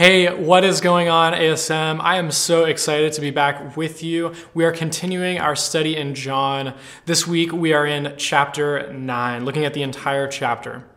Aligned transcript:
Hey, 0.00 0.34
what 0.34 0.64
is 0.64 0.80
going 0.80 1.10
on, 1.10 1.34
ASM? 1.34 2.00
I 2.00 2.16
am 2.16 2.30
so 2.30 2.64
excited 2.64 3.12
to 3.12 3.20
be 3.20 3.30
back 3.30 3.76
with 3.76 4.02
you. 4.02 4.32
We 4.54 4.64
are 4.64 4.72
continuing 4.72 5.38
our 5.38 5.54
study 5.54 5.94
in 5.94 6.14
John. 6.14 6.72
This 7.04 7.26
week 7.26 7.52
we 7.52 7.74
are 7.74 7.86
in 7.86 8.14
chapter 8.16 8.90
9, 8.90 9.44
looking 9.44 9.66
at 9.66 9.74
the 9.74 9.82
entire 9.82 10.26
chapter. 10.26 10.88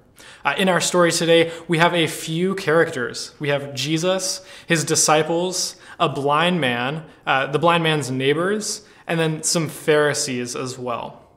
Uh, 0.45 0.53
in 0.57 0.69
our 0.69 0.79
story 0.79 1.11
today, 1.11 1.51
we 1.67 1.79
have 1.79 1.93
a 1.93 2.07
few 2.07 2.55
characters. 2.55 3.35
We 3.41 3.49
have 3.49 3.75
Jesus, 3.75 4.39
his 4.67 4.85
disciples, 4.85 5.75
a 5.99 6.07
blind 6.07 6.61
man, 6.61 7.03
uh, 7.27 7.47
the 7.47 7.59
blind 7.59 7.83
man's 7.83 8.09
neighbors, 8.09 8.87
and 9.05 9.19
then 9.19 9.43
some 9.43 9.67
Pharisees 9.67 10.55
as 10.55 10.79
well. 10.79 11.27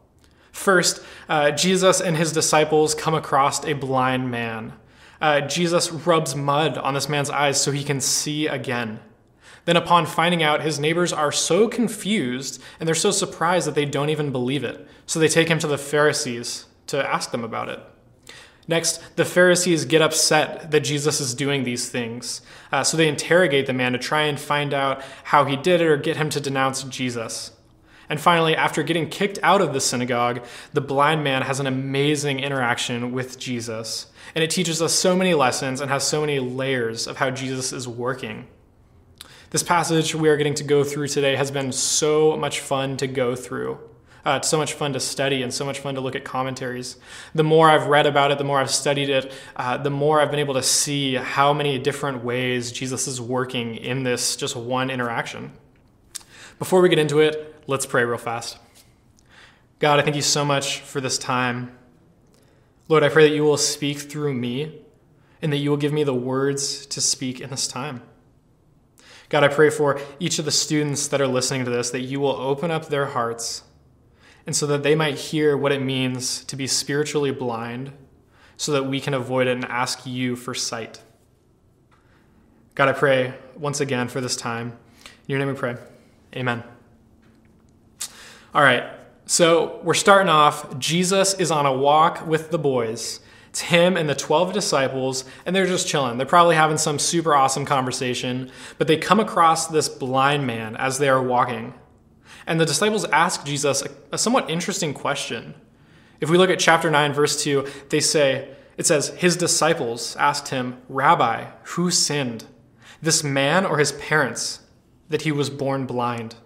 First, 0.52 1.02
uh, 1.28 1.50
Jesus 1.50 2.00
and 2.00 2.16
his 2.16 2.30
disciples 2.30 2.94
come 2.94 3.16
across 3.16 3.64
a 3.64 3.72
blind 3.72 4.30
man. 4.30 4.74
Uh, 5.20 5.40
Jesus 5.40 5.90
rubs 5.90 6.34
mud 6.34 6.78
on 6.78 6.94
this 6.94 7.08
man's 7.08 7.30
eyes 7.30 7.60
so 7.60 7.72
he 7.72 7.84
can 7.84 8.00
see 8.00 8.46
again. 8.46 9.00
Then, 9.64 9.76
upon 9.76 10.06
finding 10.06 10.42
out, 10.42 10.62
his 10.62 10.78
neighbors 10.78 11.12
are 11.12 11.32
so 11.32 11.68
confused 11.68 12.62
and 12.78 12.86
they're 12.86 12.94
so 12.94 13.10
surprised 13.10 13.66
that 13.66 13.74
they 13.74 13.84
don't 13.84 14.10
even 14.10 14.30
believe 14.30 14.62
it. 14.62 14.86
So 15.06 15.18
they 15.18 15.28
take 15.28 15.48
him 15.48 15.58
to 15.58 15.66
the 15.66 15.78
Pharisees 15.78 16.66
to 16.86 17.04
ask 17.04 17.32
them 17.32 17.42
about 17.42 17.68
it. 17.68 17.80
Next, 18.68 19.16
the 19.16 19.24
Pharisees 19.24 19.84
get 19.84 20.02
upset 20.02 20.70
that 20.70 20.80
Jesus 20.80 21.20
is 21.20 21.34
doing 21.34 21.64
these 21.64 21.88
things. 21.88 22.42
Uh, 22.72 22.82
so 22.82 22.96
they 22.96 23.08
interrogate 23.08 23.66
the 23.66 23.72
man 23.72 23.92
to 23.92 23.98
try 23.98 24.22
and 24.22 24.38
find 24.38 24.74
out 24.74 25.02
how 25.24 25.44
he 25.44 25.56
did 25.56 25.80
it 25.80 25.86
or 25.86 25.96
get 25.96 26.16
him 26.16 26.30
to 26.30 26.40
denounce 26.40 26.82
Jesus. 26.84 27.52
And 28.08 28.20
finally, 28.20 28.54
after 28.54 28.82
getting 28.82 29.08
kicked 29.08 29.38
out 29.42 29.60
of 29.60 29.72
the 29.72 29.80
synagogue, 29.80 30.44
the 30.72 30.80
blind 30.80 31.24
man 31.24 31.42
has 31.42 31.60
an 31.60 31.66
amazing 31.66 32.40
interaction 32.40 33.12
with 33.12 33.38
Jesus. 33.38 34.06
And 34.36 34.44
it 34.44 34.50
teaches 34.50 34.82
us 34.82 34.92
so 34.92 35.16
many 35.16 35.32
lessons 35.32 35.80
and 35.80 35.90
has 35.90 36.04
so 36.04 36.20
many 36.20 36.38
layers 36.38 37.06
of 37.06 37.16
how 37.16 37.30
Jesus 37.30 37.72
is 37.72 37.88
working. 37.88 38.46
This 39.48 39.62
passage 39.62 40.14
we 40.14 40.28
are 40.28 40.36
getting 40.36 40.52
to 40.56 40.62
go 40.62 40.84
through 40.84 41.08
today 41.08 41.36
has 41.36 41.50
been 41.50 41.72
so 41.72 42.36
much 42.36 42.60
fun 42.60 42.98
to 42.98 43.06
go 43.06 43.34
through. 43.34 43.78
Uh, 44.26 44.36
it's 44.36 44.48
so 44.48 44.58
much 44.58 44.74
fun 44.74 44.92
to 44.92 45.00
study 45.00 45.40
and 45.40 45.54
so 45.54 45.64
much 45.64 45.78
fun 45.78 45.94
to 45.94 46.02
look 46.02 46.14
at 46.14 46.22
commentaries. 46.22 46.98
The 47.34 47.44
more 47.44 47.70
I've 47.70 47.86
read 47.86 48.04
about 48.04 48.30
it, 48.30 48.36
the 48.36 48.44
more 48.44 48.60
I've 48.60 48.70
studied 48.70 49.08
it, 49.08 49.32
uh, 49.56 49.78
the 49.78 49.88
more 49.88 50.20
I've 50.20 50.30
been 50.30 50.40
able 50.40 50.52
to 50.52 50.62
see 50.62 51.14
how 51.14 51.54
many 51.54 51.78
different 51.78 52.22
ways 52.22 52.72
Jesus 52.72 53.08
is 53.08 53.18
working 53.18 53.76
in 53.76 54.02
this 54.02 54.36
just 54.36 54.54
one 54.54 54.90
interaction. 54.90 55.52
Before 56.58 56.82
we 56.82 56.90
get 56.90 56.98
into 56.98 57.20
it, 57.20 57.62
let's 57.66 57.86
pray 57.86 58.04
real 58.04 58.18
fast. 58.18 58.58
God, 59.78 59.98
I 59.98 60.02
thank 60.02 60.16
you 60.16 60.20
so 60.20 60.44
much 60.44 60.80
for 60.80 61.00
this 61.00 61.16
time. 61.16 61.78
Lord, 62.88 63.02
I 63.02 63.08
pray 63.08 63.28
that 63.28 63.34
you 63.34 63.42
will 63.42 63.56
speak 63.56 63.98
through 63.98 64.34
me 64.34 64.82
and 65.42 65.52
that 65.52 65.58
you 65.58 65.70
will 65.70 65.76
give 65.76 65.92
me 65.92 66.04
the 66.04 66.14
words 66.14 66.86
to 66.86 67.00
speak 67.00 67.40
in 67.40 67.50
this 67.50 67.66
time. 67.66 68.02
God, 69.28 69.42
I 69.42 69.48
pray 69.48 69.70
for 69.70 70.00
each 70.20 70.38
of 70.38 70.44
the 70.44 70.52
students 70.52 71.08
that 71.08 71.20
are 71.20 71.26
listening 71.26 71.64
to 71.64 71.70
this 71.70 71.90
that 71.90 72.02
you 72.02 72.20
will 72.20 72.36
open 72.36 72.70
up 72.70 72.88
their 72.88 73.06
hearts 73.06 73.64
and 74.46 74.54
so 74.54 74.66
that 74.68 74.84
they 74.84 74.94
might 74.94 75.16
hear 75.16 75.56
what 75.56 75.72
it 75.72 75.82
means 75.82 76.44
to 76.44 76.54
be 76.54 76.68
spiritually 76.68 77.32
blind, 77.32 77.92
so 78.56 78.72
that 78.72 78.84
we 78.84 79.00
can 79.00 79.12
avoid 79.12 79.48
it 79.48 79.56
and 79.56 79.64
ask 79.64 80.06
you 80.06 80.36
for 80.36 80.54
sight. 80.54 81.02
God, 82.76 82.88
I 82.88 82.92
pray 82.92 83.34
once 83.56 83.80
again 83.80 84.06
for 84.06 84.20
this 84.20 84.36
time. 84.36 84.78
In 85.04 85.10
your 85.26 85.38
name 85.40 85.48
we 85.48 85.54
pray. 85.54 85.76
Amen. 86.34 86.62
All 88.54 88.62
right, 88.62 88.84
so 89.26 89.80
we're 89.82 89.94
starting 89.94 90.28
off. 90.28 90.78
Jesus 90.78 91.34
is 91.34 91.50
on 91.50 91.66
a 91.66 91.72
walk 91.72 92.26
with 92.26 92.50
the 92.50 92.58
boys. 92.58 93.20
It's 93.48 93.62
him 93.62 93.96
and 93.96 94.08
the 94.08 94.14
12 94.14 94.52
disciples, 94.52 95.24
and 95.44 95.56
they're 95.56 95.66
just 95.66 95.88
chilling. 95.88 96.16
They're 96.16 96.26
probably 96.26 96.54
having 96.54 96.78
some 96.78 96.98
super 96.98 97.34
awesome 97.34 97.64
conversation, 97.64 98.50
but 98.78 98.86
they 98.86 98.96
come 98.96 99.18
across 99.18 99.66
this 99.66 99.88
blind 99.88 100.46
man 100.46 100.76
as 100.76 100.98
they 100.98 101.08
are 101.08 101.22
walking. 101.22 101.74
And 102.46 102.60
the 102.60 102.66
disciples 102.66 103.04
ask 103.06 103.44
Jesus 103.44 103.82
a, 103.82 103.90
a 104.12 104.18
somewhat 104.18 104.48
interesting 104.48 104.94
question. 104.94 105.54
If 106.20 106.30
we 106.30 106.38
look 106.38 106.50
at 106.50 106.60
chapter 106.60 106.90
9, 106.90 107.12
verse 107.12 107.42
2, 107.42 107.66
they 107.88 108.00
say, 108.00 108.54
it 108.76 108.86
says, 108.86 109.08
His 109.08 109.36
disciples 109.36 110.14
asked 110.16 110.48
him, 110.48 110.80
Rabbi, 110.88 111.46
who 111.64 111.90
sinned, 111.90 112.44
this 113.02 113.24
man 113.24 113.66
or 113.66 113.78
his 113.78 113.92
parents, 113.92 114.60
that 115.08 115.22
he 115.22 115.32
was 115.32 115.50
born 115.50 115.86
blind? 115.86 116.36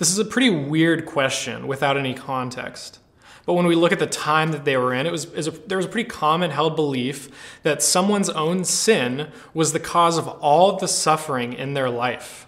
This 0.00 0.10
is 0.10 0.18
a 0.18 0.24
pretty 0.24 0.48
weird 0.48 1.04
question 1.04 1.66
without 1.66 1.98
any 1.98 2.14
context. 2.14 3.00
But 3.44 3.52
when 3.52 3.66
we 3.66 3.74
look 3.74 3.92
at 3.92 3.98
the 3.98 4.06
time 4.06 4.50
that 4.52 4.64
they 4.64 4.78
were 4.78 4.94
in, 4.94 5.06
it 5.06 5.12
was, 5.12 5.26
a, 5.26 5.50
there 5.50 5.76
was 5.76 5.84
a 5.84 5.90
pretty 5.90 6.08
common 6.08 6.52
held 6.52 6.74
belief 6.74 7.28
that 7.64 7.82
someone's 7.82 8.30
own 8.30 8.64
sin 8.64 9.30
was 9.52 9.74
the 9.74 9.78
cause 9.78 10.16
of 10.16 10.26
all 10.26 10.78
the 10.78 10.88
suffering 10.88 11.52
in 11.52 11.74
their 11.74 11.90
life. 11.90 12.46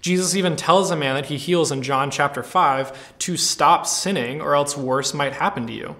Jesus 0.00 0.36
even 0.36 0.54
tells 0.54 0.92
a 0.92 0.96
man 0.96 1.16
that 1.16 1.26
he 1.26 1.38
heals 1.38 1.72
in 1.72 1.82
John 1.82 2.08
chapter 2.08 2.40
5 2.40 3.18
to 3.18 3.36
stop 3.36 3.84
sinning, 3.84 4.40
or 4.40 4.54
else 4.54 4.76
worse 4.76 5.12
might 5.12 5.32
happen 5.32 5.66
to 5.66 5.72
you. 5.72 5.96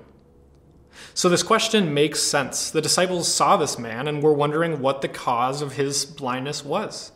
So 1.14 1.28
this 1.28 1.42
question 1.42 1.92
makes 1.92 2.22
sense. 2.22 2.70
The 2.70 2.80
disciples 2.80 3.26
saw 3.26 3.56
this 3.56 3.76
man 3.76 4.06
and 4.06 4.22
were 4.22 4.32
wondering 4.32 4.80
what 4.80 5.00
the 5.00 5.08
cause 5.08 5.62
of 5.62 5.72
his 5.72 6.04
blindness 6.04 6.64
was. 6.64 7.10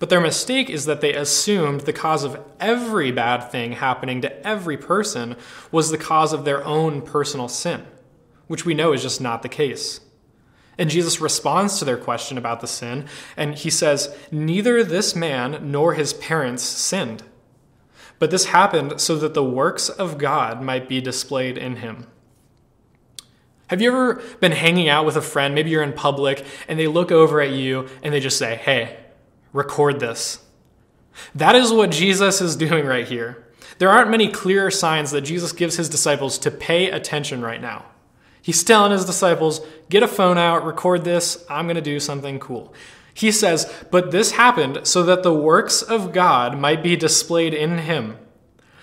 But 0.00 0.08
their 0.08 0.20
mistake 0.20 0.70
is 0.70 0.86
that 0.86 1.02
they 1.02 1.12
assumed 1.14 1.82
the 1.82 1.92
cause 1.92 2.24
of 2.24 2.42
every 2.58 3.12
bad 3.12 3.50
thing 3.52 3.72
happening 3.72 4.22
to 4.22 4.46
every 4.46 4.78
person 4.78 5.36
was 5.70 5.90
the 5.90 5.98
cause 5.98 6.32
of 6.32 6.46
their 6.46 6.64
own 6.64 7.02
personal 7.02 7.48
sin, 7.48 7.86
which 8.46 8.64
we 8.64 8.72
know 8.72 8.94
is 8.94 9.02
just 9.02 9.20
not 9.20 9.42
the 9.42 9.48
case. 9.48 10.00
And 10.78 10.88
Jesus 10.88 11.20
responds 11.20 11.78
to 11.78 11.84
their 11.84 11.98
question 11.98 12.38
about 12.38 12.62
the 12.62 12.66
sin, 12.66 13.04
and 13.36 13.54
he 13.54 13.68
says, 13.68 14.16
Neither 14.32 14.82
this 14.82 15.14
man 15.14 15.70
nor 15.70 15.92
his 15.92 16.14
parents 16.14 16.62
sinned. 16.62 17.22
But 18.18 18.30
this 18.30 18.46
happened 18.46 19.02
so 19.02 19.16
that 19.16 19.34
the 19.34 19.44
works 19.44 19.90
of 19.90 20.16
God 20.16 20.62
might 20.62 20.88
be 20.88 21.02
displayed 21.02 21.58
in 21.58 21.76
him. 21.76 22.06
Have 23.66 23.82
you 23.82 23.92
ever 23.92 24.22
been 24.40 24.52
hanging 24.52 24.88
out 24.88 25.04
with 25.04 25.16
a 25.16 25.22
friend, 25.22 25.54
maybe 25.54 25.68
you're 25.68 25.82
in 25.82 25.92
public, 25.92 26.42
and 26.68 26.78
they 26.78 26.86
look 26.86 27.12
over 27.12 27.42
at 27.42 27.50
you 27.50 27.86
and 28.02 28.14
they 28.14 28.20
just 28.20 28.38
say, 28.38 28.56
Hey, 28.56 28.96
record 29.52 30.00
this? 30.00 30.40
That 31.34 31.54
is 31.54 31.72
what 31.72 31.90
Jesus 31.90 32.40
is 32.40 32.56
doing 32.56 32.86
right 32.86 33.06
here. 33.06 33.46
There 33.78 33.88
aren't 33.88 34.10
many 34.10 34.28
clearer 34.28 34.70
signs 34.70 35.10
that 35.10 35.22
Jesus 35.22 35.52
gives 35.52 35.76
his 35.76 35.88
disciples 35.88 36.38
to 36.38 36.50
pay 36.50 36.90
attention 36.90 37.40
right 37.40 37.60
now. 37.60 37.86
He's 38.42 38.64
telling 38.64 38.92
his 38.92 39.04
disciples, 39.04 39.60
get 39.88 40.02
a 40.02 40.08
phone 40.08 40.38
out, 40.38 40.64
record 40.64 41.04
this, 41.04 41.44
I'm 41.48 41.66
going 41.66 41.76
to 41.76 41.82
do 41.82 42.00
something 42.00 42.38
cool. 42.38 42.74
He 43.12 43.32
says, 43.32 43.72
But 43.90 44.10
this 44.10 44.32
happened 44.32 44.86
so 44.86 45.02
that 45.02 45.22
the 45.22 45.34
works 45.34 45.82
of 45.82 46.12
God 46.12 46.58
might 46.58 46.82
be 46.82 46.96
displayed 46.96 47.52
in 47.52 47.78
him. 47.78 48.16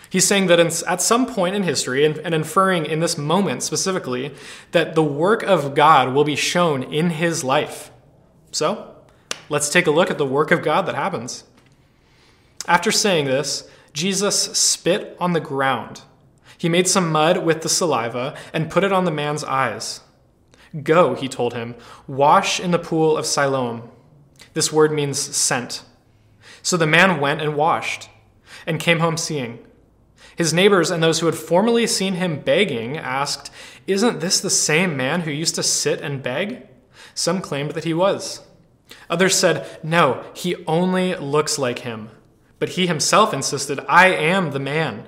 He's 0.10 0.28
saying 0.28 0.48
that 0.48 0.60
in, 0.60 0.68
at 0.88 1.02
some 1.02 1.26
point 1.26 1.56
in 1.56 1.64
history, 1.64 2.06
and, 2.06 2.18
and 2.20 2.34
inferring 2.34 2.86
in 2.86 3.00
this 3.00 3.18
moment 3.18 3.64
specifically, 3.64 4.34
that 4.72 4.96
the 4.96 5.04
work 5.04 5.44
of 5.44 5.76
God 5.76 6.14
will 6.14 6.24
be 6.24 6.36
shown 6.36 6.84
in 6.84 7.10
his 7.12 7.44
life. 7.44 7.92
So, 8.52 8.96
let's 9.50 9.70
take 9.70 9.88
a 9.88 9.92
look 9.92 10.10
at 10.10 10.18
the 10.18 10.26
work 10.26 10.52
of 10.52 10.64
God 10.64 10.86
that 10.86 10.96
happens. 10.96 11.44
After 12.68 12.92
saying 12.92 13.26
this, 13.26 13.70
Jesus 13.94 14.40
spit 14.58 15.16
on 15.20 15.34
the 15.34 15.40
ground 15.40 16.02
he 16.58 16.70
made 16.70 16.88
some 16.88 17.12
mud 17.12 17.46
with 17.46 17.62
the 17.62 17.70
saliva 17.70 18.36
and 18.52 18.72
put 18.72 18.84
it 18.84 18.92
on 18.92 19.06
the 19.06 19.12
man's 19.12 19.44
eyes. 19.44 20.02
Go, 20.84 21.14
he 21.14 21.28
told 21.28 21.54
him, 21.54 21.76
wash 22.08 22.60
in 22.60 22.72
the 22.72 22.80
pool 22.80 23.16
of 23.16 23.26
Siloam. 23.26 23.90
This 24.54 24.74
word 24.74 24.92
means 24.92 25.20
sent. 25.20 25.84
So 26.64 26.76
the 26.76 26.88
man 26.88 27.22
went 27.22 27.42
and 27.42 27.56
washed 27.56 28.10
and 28.66 28.80
came 28.80 29.00
home 29.00 29.18
seeing. 29.18 29.60
His 30.36 30.54
neighbors 30.54 30.92
and 30.92 31.02
those 31.02 31.20
who 31.20 31.26
had 31.28 31.36
formerly 31.36 31.88
seen 31.88 32.16
him 32.16 32.40
begging 32.40 32.98
asked, 32.98 33.52
Isn't 33.86 34.20
this 34.20 34.40
the 34.40 34.50
same 34.50 34.98
man 34.98 35.22
who 35.22 35.32
used 35.32 35.56
to 35.56 35.64
sit 35.64 36.02
and 36.02 36.22
beg? 36.22 36.68
Some 37.14 37.42
claimed 37.42 37.72
that 37.72 37.86
he 37.86 37.94
was. 37.94 38.42
Others 39.10 39.36
said, 39.36 39.80
No, 39.84 40.24
he 40.34 40.66
only 40.66 41.16
looks 41.16 41.58
like 41.58 41.80
him. 41.80 42.10
But 42.60 42.70
he 42.70 42.88
himself 42.88 43.34
insisted, 43.34 43.80
I 43.88 44.08
am 44.08 44.52
the 44.52 44.60
man. 44.60 45.08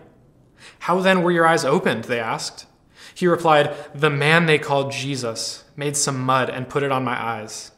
How 0.79 0.99
then 0.99 1.23
were 1.23 1.31
your 1.31 1.47
eyes 1.47 1.65
opened? 1.65 2.05
They 2.05 2.19
asked. 2.19 2.65
He 3.13 3.27
replied, 3.27 3.75
The 3.93 4.09
man 4.09 4.45
they 4.45 4.59
called 4.59 4.91
Jesus 4.91 5.63
made 5.75 5.97
some 5.97 6.21
mud 6.21 6.49
and 6.49 6.69
put 6.69 6.83
it 6.83 6.91
on 6.91 7.03
my 7.03 7.21
eyes. 7.21 7.71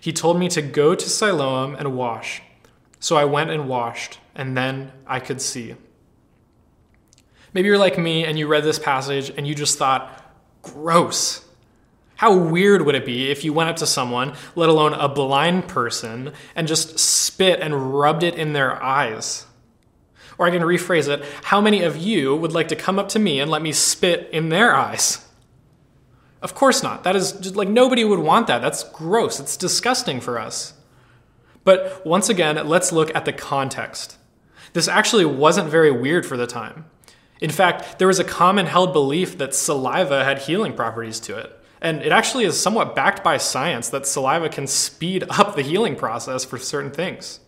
He 0.00 0.12
told 0.12 0.38
me 0.38 0.48
to 0.48 0.62
go 0.62 0.94
to 0.94 1.08
Siloam 1.08 1.74
and 1.74 1.96
wash. 1.96 2.42
So 3.00 3.16
I 3.16 3.24
went 3.24 3.50
and 3.50 3.68
washed, 3.68 4.18
and 4.34 4.56
then 4.56 4.92
I 5.06 5.20
could 5.20 5.40
see. 5.40 5.76
Maybe 7.54 7.68
you're 7.68 7.78
like 7.78 7.98
me 7.98 8.24
and 8.24 8.38
you 8.38 8.46
read 8.46 8.64
this 8.64 8.78
passage 8.78 9.30
and 9.36 9.46
you 9.46 9.54
just 9.54 9.78
thought, 9.78 10.24
gross. 10.62 11.44
How 12.18 12.36
weird 12.36 12.84
would 12.84 12.96
it 12.96 13.06
be 13.06 13.30
if 13.30 13.44
you 13.44 13.52
went 13.52 13.70
up 13.70 13.76
to 13.76 13.86
someone, 13.86 14.34
let 14.56 14.68
alone 14.68 14.92
a 14.92 15.08
blind 15.08 15.68
person, 15.68 16.32
and 16.56 16.66
just 16.66 16.98
spit 16.98 17.60
and 17.60 17.96
rubbed 17.96 18.24
it 18.24 18.34
in 18.34 18.54
their 18.54 18.82
eyes? 18.82 19.46
Or 20.36 20.44
I 20.44 20.50
can 20.50 20.62
rephrase 20.62 21.08
it 21.08 21.24
how 21.44 21.60
many 21.60 21.84
of 21.84 21.96
you 21.96 22.34
would 22.34 22.50
like 22.50 22.66
to 22.68 22.76
come 22.76 22.98
up 22.98 23.08
to 23.10 23.20
me 23.20 23.38
and 23.38 23.48
let 23.48 23.62
me 23.62 23.70
spit 23.70 24.28
in 24.32 24.48
their 24.48 24.74
eyes? 24.74 25.28
Of 26.42 26.56
course 26.56 26.82
not. 26.82 27.04
That 27.04 27.14
is 27.14 27.30
just 27.32 27.54
like 27.54 27.68
nobody 27.68 28.02
would 28.02 28.18
want 28.18 28.48
that. 28.48 28.62
That's 28.62 28.82
gross. 28.82 29.38
It's 29.38 29.56
disgusting 29.56 30.20
for 30.20 30.40
us. 30.40 30.74
But 31.62 32.04
once 32.04 32.28
again, 32.28 32.66
let's 32.66 32.90
look 32.90 33.14
at 33.14 33.26
the 33.26 33.32
context. 33.32 34.18
This 34.72 34.88
actually 34.88 35.24
wasn't 35.24 35.70
very 35.70 35.92
weird 35.92 36.26
for 36.26 36.36
the 36.36 36.48
time. 36.48 36.86
In 37.40 37.50
fact, 37.50 38.00
there 38.00 38.08
was 38.08 38.18
a 38.18 38.24
common 38.24 38.66
held 38.66 38.92
belief 38.92 39.38
that 39.38 39.54
saliva 39.54 40.24
had 40.24 40.38
healing 40.38 40.72
properties 40.72 41.20
to 41.20 41.38
it. 41.38 41.54
And 41.80 42.02
it 42.02 42.12
actually 42.12 42.44
is 42.44 42.60
somewhat 42.60 42.94
backed 42.94 43.22
by 43.22 43.36
science 43.36 43.88
that 43.90 44.06
saliva 44.06 44.48
can 44.48 44.66
speed 44.66 45.24
up 45.30 45.54
the 45.56 45.62
healing 45.62 45.96
process 45.96 46.44
for 46.44 46.58
certain 46.58 46.90
things. 46.90 47.40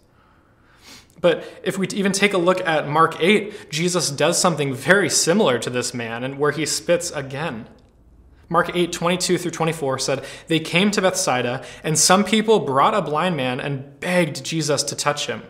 But 1.21 1.45
if 1.63 1.77
we 1.77 1.87
even 1.89 2.13
take 2.13 2.33
a 2.33 2.39
look 2.39 2.67
at 2.67 2.89
Mark 2.89 3.21
8, 3.21 3.71
Jesus 3.71 4.11
does 4.11 4.41
something 4.41 4.73
very 4.73 5.11
similar 5.11 5.59
to 5.59 5.69
this 5.69 5.93
man 5.93 6.25
and 6.25 6.39
where 6.39 6.53
he 6.53 6.65
spits 6.65 7.11
again. 7.11 7.67
Mark 8.49 8.75
8, 8.75 8.91
22 8.91 9.39
through 9.39 9.51
24 9.51 9.99
said, 9.99 10.25
They 10.49 10.59
came 10.59 10.91
to 10.93 11.03
Bethsaida, 11.03 11.65
and 11.85 11.99
some 11.99 12.25
people 12.25 12.59
brought 12.61 12.95
a 12.95 13.03
blind 13.03 13.37
man 13.37 13.61
and 13.61 14.01
begged 14.01 14.45
Jesus 14.45 14.83
to 14.85 14.97
touch 14.97 15.27
him. 15.27 15.43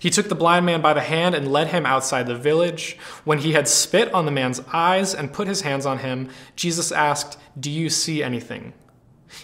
He 0.00 0.10
took 0.10 0.28
the 0.28 0.34
blind 0.34 0.66
man 0.66 0.80
by 0.80 0.92
the 0.92 1.00
hand 1.00 1.34
and 1.34 1.52
led 1.52 1.68
him 1.68 1.86
outside 1.86 2.26
the 2.26 2.36
village. 2.36 2.98
When 3.24 3.38
he 3.38 3.52
had 3.52 3.68
spit 3.68 4.12
on 4.12 4.26
the 4.26 4.32
man's 4.32 4.60
eyes 4.72 5.14
and 5.14 5.32
put 5.32 5.48
his 5.48 5.62
hands 5.62 5.86
on 5.86 5.98
him, 5.98 6.30
Jesus 6.56 6.92
asked, 6.92 7.38
Do 7.58 7.70
you 7.70 7.88
see 7.88 8.22
anything? 8.22 8.72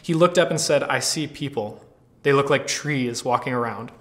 He 0.03 0.15
looked 0.15 0.39
up 0.39 0.51
and 0.51 0.61
said, 0.61 0.83
I 0.85 0.99
see 0.99 1.27
people. 1.27 1.85
They 2.23 2.33
look 2.33 2.51
like 2.51 2.67
trees 2.67 3.25
walking 3.25 3.53
around. 3.53 3.93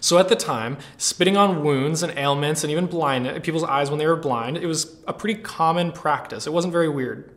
So 0.00 0.18
at 0.18 0.28
the 0.28 0.36
time, 0.36 0.78
spitting 0.96 1.36
on 1.36 1.64
wounds 1.64 2.02
and 2.02 2.16
ailments 2.16 2.62
and 2.62 2.70
even 2.70 2.86
blind 2.86 3.42
people's 3.42 3.64
eyes 3.64 3.90
when 3.90 3.98
they 3.98 4.06
were 4.06 4.16
blind, 4.16 4.56
it 4.56 4.66
was 4.66 4.96
a 5.06 5.12
pretty 5.12 5.40
common 5.40 5.92
practice. 5.92 6.46
It 6.46 6.52
wasn't 6.52 6.72
very 6.72 6.88
weird. 6.88 7.32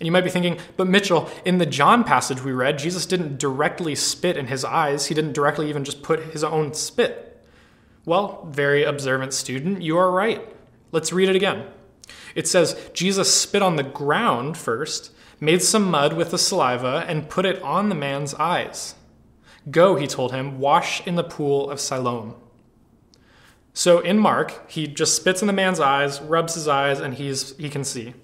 And 0.00 0.06
you 0.06 0.12
might 0.12 0.24
be 0.24 0.30
thinking, 0.30 0.58
but 0.78 0.88
Mitchell, 0.88 1.30
in 1.44 1.58
the 1.58 1.66
John 1.66 2.04
passage 2.04 2.42
we 2.42 2.52
read, 2.52 2.78
Jesus 2.78 3.04
didn't 3.04 3.38
directly 3.38 3.94
spit 3.94 4.38
in 4.38 4.46
his 4.46 4.64
eyes. 4.64 5.06
He 5.06 5.14
didn't 5.14 5.34
directly 5.34 5.68
even 5.68 5.84
just 5.84 6.02
put 6.02 6.32
his 6.32 6.42
own 6.42 6.72
spit. 6.72 7.44
Well, 8.06 8.48
very 8.50 8.82
observant 8.82 9.34
student, 9.34 9.82
you 9.82 9.98
are 9.98 10.10
right. 10.10 10.42
Let's 10.90 11.12
read 11.12 11.28
it 11.28 11.36
again. 11.36 11.66
It 12.34 12.48
says, 12.48 12.90
Jesus 12.94 13.32
spit 13.34 13.60
on 13.60 13.76
the 13.76 13.82
ground 13.82 14.56
first, 14.56 15.12
made 15.38 15.62
some 15.62 15.90
mud 15.90 16.14
with 16.14 16.30
the 16.30 16.38
saliva, 16.38 17.04
and 17.06 17.28
put 17.28 17.44
it 17.44 17.60
on 17.62 17.90
the 17.90 17.94
man's 17.94 18.32
eyes. 18.34 18.94
Go, 19.70 19.96
he 19.96 20.06
told 20.06 20.32
him, 20.32 20.58
wash 20.58 21.06
in 21.06 21.16
the 21.16 21.24
pool 21.24 21.70
of 21.70 21.78
Siloam. 21.78 22.34
So 23.74 24.00
in 24.00 24.18
Mark, 24.18 24.70
he 24.70 24.86
just 24.86 25.14
spits 25.14 25.42
in 25.42 25.46
the 25.46 25.52
man's 25.52 25.78
eyes, 25.78 26.20
rubs 26.22 26.54
his 26.54 26.66
eyes, 26.66 27.00
and 27.00 27.14
he's, 27.14 27.56
he 27.58 27.68
can 27.68 27.84
see. 27.84 28.14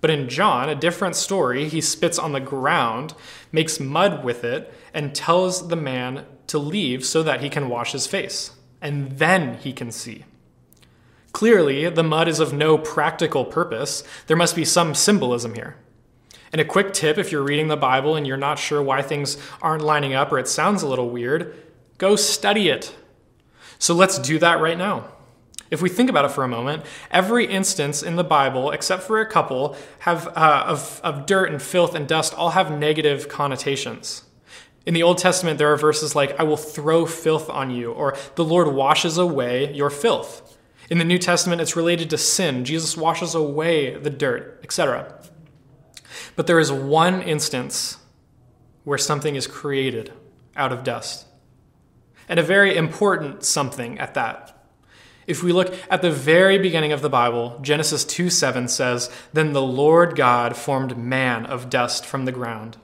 But 0.00 0.10
in 0.10 0.28
John, 0.28 0.68
a 0.68 0.74
different 0.74 1.16
story, 1.16 1.68
he 1.68 1.80
spits 1.80 2.18
on 2.18 2.32
the 2.32 2.40
ground, 2.40 3.14
makes 3.52 3.80
mud 3.80 4.24
with 4.24 4.44
it, 4.44 4.72
and 4.94 5.14
tells 5.14 5.68
the 5.68 5.76
man 5.76 6.24
to 6.46 6.58
leave 6.58 7.04
so 7.04 7.22
that 7.22 7.42
he 7.42 7.50
can 7.50 7.68
wash 7.68 7.92
his 7.92 8.06
face. 8.06 8.52
And 8.80 9.18
then 9.18 9.54
he 9.58 9.72
can 9.72 9.90
see. 9.90 10.24
Clearly, 11.32 11.88
the 11.90 12.02
mud 12.02 12.28
is 12.28 12.40
of 12.40 12.52
no 12.52 12.76
practical 12.78 13.44
purpose. 13.44 14.02
There 14.26 14.36
must 14.36 14.56
be 14.56 14.64
some 14.64 14.94
symbolism 14.94 15.54
here. 15.54 15.76
And 16.52 16.60
a 16.60 16.64
quick 16.64 16.92
tip 16.92 17.18
if 17.18 17.30
you're 17.30 17.42
reading 17.42 17.68
the 17.68 17.76
Bible 17.76 18.16
and 18.16 18.26
you're 18.26 18.36
not 18.36 18.58
sure 18.58 18.82
why 18.82 19.02
things 19.02 19.36
aren't 19.62 19.84
lining 19.84 20.14
up 20.14 20.32
or 20.32 20.38
it 20.38 20.48
sounds 20.48 20.82
a 20.82 20.88
little 20.88 21.10
weird, 21.10 21.54
go 21.98 22.16
study 22.16 22.68
it. 22.68 22.96
So 23.78 23.94
let's 23.94 24.18
do 24.18 24.38
that 24.40 24.60
right 24.60 24.76
now. 24.76 25.12
If 25.70 25.80
we 25.80 25.88
think 25.88 26.10
about 26.10 26.24
it 26.24 26.32
for 26.32 26.42
a 26.42 26.48
moment, 26.48 26.84
every 27.10 27.46
instance 27.46 28.02
in 28.02 28.16
the 28.16 28.24
Bible, 28.24 28.72
except 28.72 29.04
for 29.04 29.20
a 29.20 29.26
couple, 29.26 29.76
have 30.00 30.26
uh, 30.28 30.64
of, 30.66 31.00
of 31.04 31.26
dirt 31.26 31.50
and 31.50 31.62
filth 31.62 31.94
and 31.94 32.08
dust 32.08 32.34
all 32.34 32.50
have 32.50 32.76
negative 32.76 33.28
connotations. 33.28 34.24
In 34.84 34.94
the 34.94 35.02
Old 35.02 35.18
Testament, 35.18 35.58
there 35.58 35.72
are 35.72 35.76
verses 35.76 36.16
like, 36.16 36.38
I 36.40 36.42
will 36.42 36.56
throw 36.56 37.06
filth 37.06 37.48
on 37.48 37.70
you, 37.70 37.92
or 37.92 38.16
the 38.34 38.44
Lord 38.44 38.68
washes 38.68 39.16
away 39.18 39.72
your 39.72 39.90
filth. 39.90 40.58
In 40.88 40.98
the 40.98 41.04
New 41.04 41.18
Testament, 41.18 41.60
it's 41.60 41.76
related 41.76 42.10
to 42.10 42.18
sin. 42.18 42.64
Jesus 42.64 42.96
washes 42.96 43.34
away 43.34 43.94
the 43.94 44.10
dirt, 44.10 44.58
etc. 44.64 45.22
But 46.34 46.48
there 46.48 46.58
is 46.58 46.72
one 46.72 47.22
instance 47.22 47.98
where 48.82 48.98
something 48.98 49.36
is 49.36 49.46
created 49.46 50.12
out 50.56 50.72
of 50.72 50.82
dust, 50.82 51.26
and 52.28 52.40
a 52.40 52.42
very 52.42 52.76
important 52.76 53.44
something 53.44 53.98
at 54.00 54.14
that. 54.14 54.59
If 55.30 55.44
we 55.44 55.52
look 55.52 55.72
at 55.88 56.02
the 56.02 56.10
very 56.10 56.58
beginning 56.58 56.90
of 56.90 57.02
the 57.02 57.08
Bible, 57.08 57.56
Genesis 57.62 58.04
2 58.04 58.30
7 58.30 58.66
says, 58.66 59.08
Then 59.32 59.52
the 59.52 59.62
Lord 59.62 60.16
God 60.16 60.56
formed 60.56 60.98
man 60.98 61.46
of 61.46 61.70
dust 61.70 62.04
from 62.04 62.24
the 62.24 62.32
ground, 62.32 62.78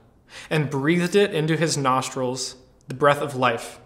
and 0.49 0.69
breathed 0.69 1.13
it 1.13 1.35
into 1.35 1.57
his 1.57 1.75
nostrils, 1.75 2.55
the 2.87 2.93
breath 2.93 3.21
of 3.21 3.35
life. 3.35 3.81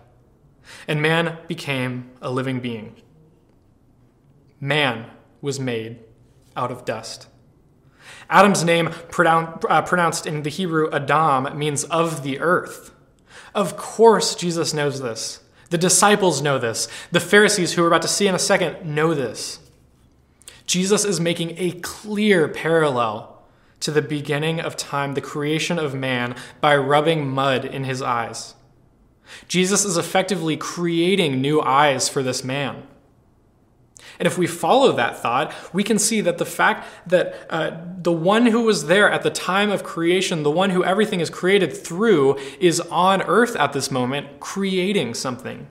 And 0.88 1.02
man 1.02 1.40
became 1.48 2.12
a 2.22 2.30
living 2.30 2.60
being. 2.60 3.02
Man 4.60 5.10
was 5.42 5.60
made 5.60 5.98
out 6.56 6.72
of 6.72 6.86
dust. 6.86 7.28
Adam's 8.30 8.64
name, 8.64 8.90
uh, 8.90 9.82
pronounced 9.82 10.28
in 10.28 10.44
the 10.44 10.52
Hebrew 10.52 10.88
Adam, 10.92 11.58
means 11.58 11.84
of 11.86 12.22
the 12.22 12.40
earth. 12.40 12.94
Of 13.56 13.76
course, 13.76 14.36
Jesus 14.36 14.72
knows 14.72 15.02
this. 15.02 15.40
The 15.72 15.78
disciples 15.78 16.42
know 16.42 16.60
this. 16.60 16.90
The 17.12 17.22
Pharisees, 17.22 17.74
who 17.74 17.82
we're 17.82 17.88
about 17.88 18.02
to 18.02 18.08
see 18.10 18.28
in 18.28 18.36
a 18.36 18.40
second, 18.40 18.86
know 18.86 19.14
this. 19.14 19.60
Jesus 20.66 21.06
is 21.06 21.20
making 21.20 21.56
a 21.58 21.72
clear 21.80 22.50
parallel 22.50 23.42
to 23.80 23.90
the 23.90 24.02
beginning 24.02 24.60
of 24.60 24.76
time, 24.76 25.14
the 25.14 25.22
creation 25.22 25.80
of 25.80 25.96
man, 25.96 26.36
by 26.60 26.76
rubbing 26.76 27.28
mud 27.28 27.64
in 27.64 27.86
his 27.86 28.02
eyes. 28.02 28.54
Jesus 29.48 29.86
is 29.86 29.96
effectively 29.96 30.58
creating 30.58 31.42
new 31.42 31.62
eyes 31.62 32.10
for 32.10 32.22
this 32.22 32.44
man. 32.44 32.84
And 34.22 34.28
if 34.28 34.38
we 34.38 34.46
follow 34.46 34.92
that 34.92 35.18
thought, 35.18 35.52
we 35.74 35.84
can 35.84 35.98
see 35.98 36.22
that 36.22 36.38
the 36.38 36.46
fact 36.46 36.88
that 37.08 37.48
uh, 37.50 37.76
the 37.98 38.12
one 38.12 38.46
who 38.46 38.62
was 38.62 38.86
there 38.86 39.12
at 39.12 39.24
the 39.24 39.32
time 39.32 39.72
of 39.72 39.84
creation, 39.84 40.44
the 40.44 40.52
one 40.52 40.70
who 40.70 40.84
everything 40.84 41.22
is 41.22 41.32
created 41.32 41.76
through, 41.76 42.38
is 42.60 42.80
on 42.80 43.24
earth 43.24 43.56
at 43.56 43.74
this 43.74 43.90
moment, 43.90 44.40
creating 44.40 45.16
something. 45.16 45.70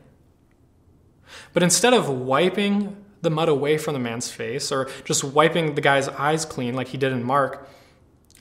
But 1.53 1.63
instead 1.63 1.95
of 1.95 2.09
wiping 2.09 2.97
the 3.23 3.31
mud 3.31 3.49
away 3.49 3.79
from 3.79 3.95
the 3.95 4.01
man's 4.01 4.33
face 4.33 4.73
or 4.73 4.91
just 5.05 5.23
wiping 5.23 5.77
the 5.77 5.81
guy's 5.81 6.09
eyes 6.09 6.45
clean 6.45 6.75
like 6.75 6.89
he 6.89 6.99
did 6.99 7.13
in 7.13 7.23
Mark, 7.23 7.69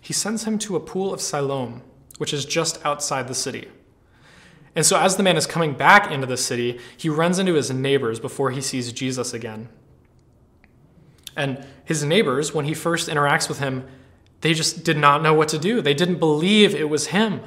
he 0.02 0.14
sends 0.14 0.46
him 0.46 0.58
to 0.58 0.76
a 0.76 0.80
pool 0.80 1.14
of 1.14 1.22
Siloam, 1.22 1.84
which 2.18 2.34
is 2.34 2.46
just 2.46 2.84
outside 2.84 3.28
the 3.28 3.36
city. 3.36 3.68
And 4.76 4.84
so, 4.84 4.98
as 4.98 5.18
the 5.18 5.24
man 5.24 5.38
is 5.38 5.46
coming 5.46 5.76
back 5.76 6.10
into 6.10 6.26
the 6.26 6.36
city, 6.36 6.80
he 6.98 7.10
runs 7.10 7.38
into 7.38 7.54
his 7.54 7.70
neighbors 7.70 8.20
before 8.20 8.50
he 8.50 8.62
sees 8.62 8.92
Jesus 8.92 9.36
again. 9.36 9.70
And 11.40 11.66
his 11.86 12.04
neighbors, 12.04 12.54
when 12.54 12.66
he 12.66 12.74
first 12.74 13.08
interacts 13.08 13.48
with 13.48 13.60
him, 13.60 13.88
they 14.42 14.54
just 14.54 14.84
did 14.84 14.98
not 14.98 15.24
know 15.24 15.34
what 15.34 15.48
to 15.50 15.58
do. 15.58 15.82
They 15.82 15.94
didn't 15.94 16.20
believe 16.20 16.76
it 16.76 16.90
was 16.90 17.08
him. 17.08 17.40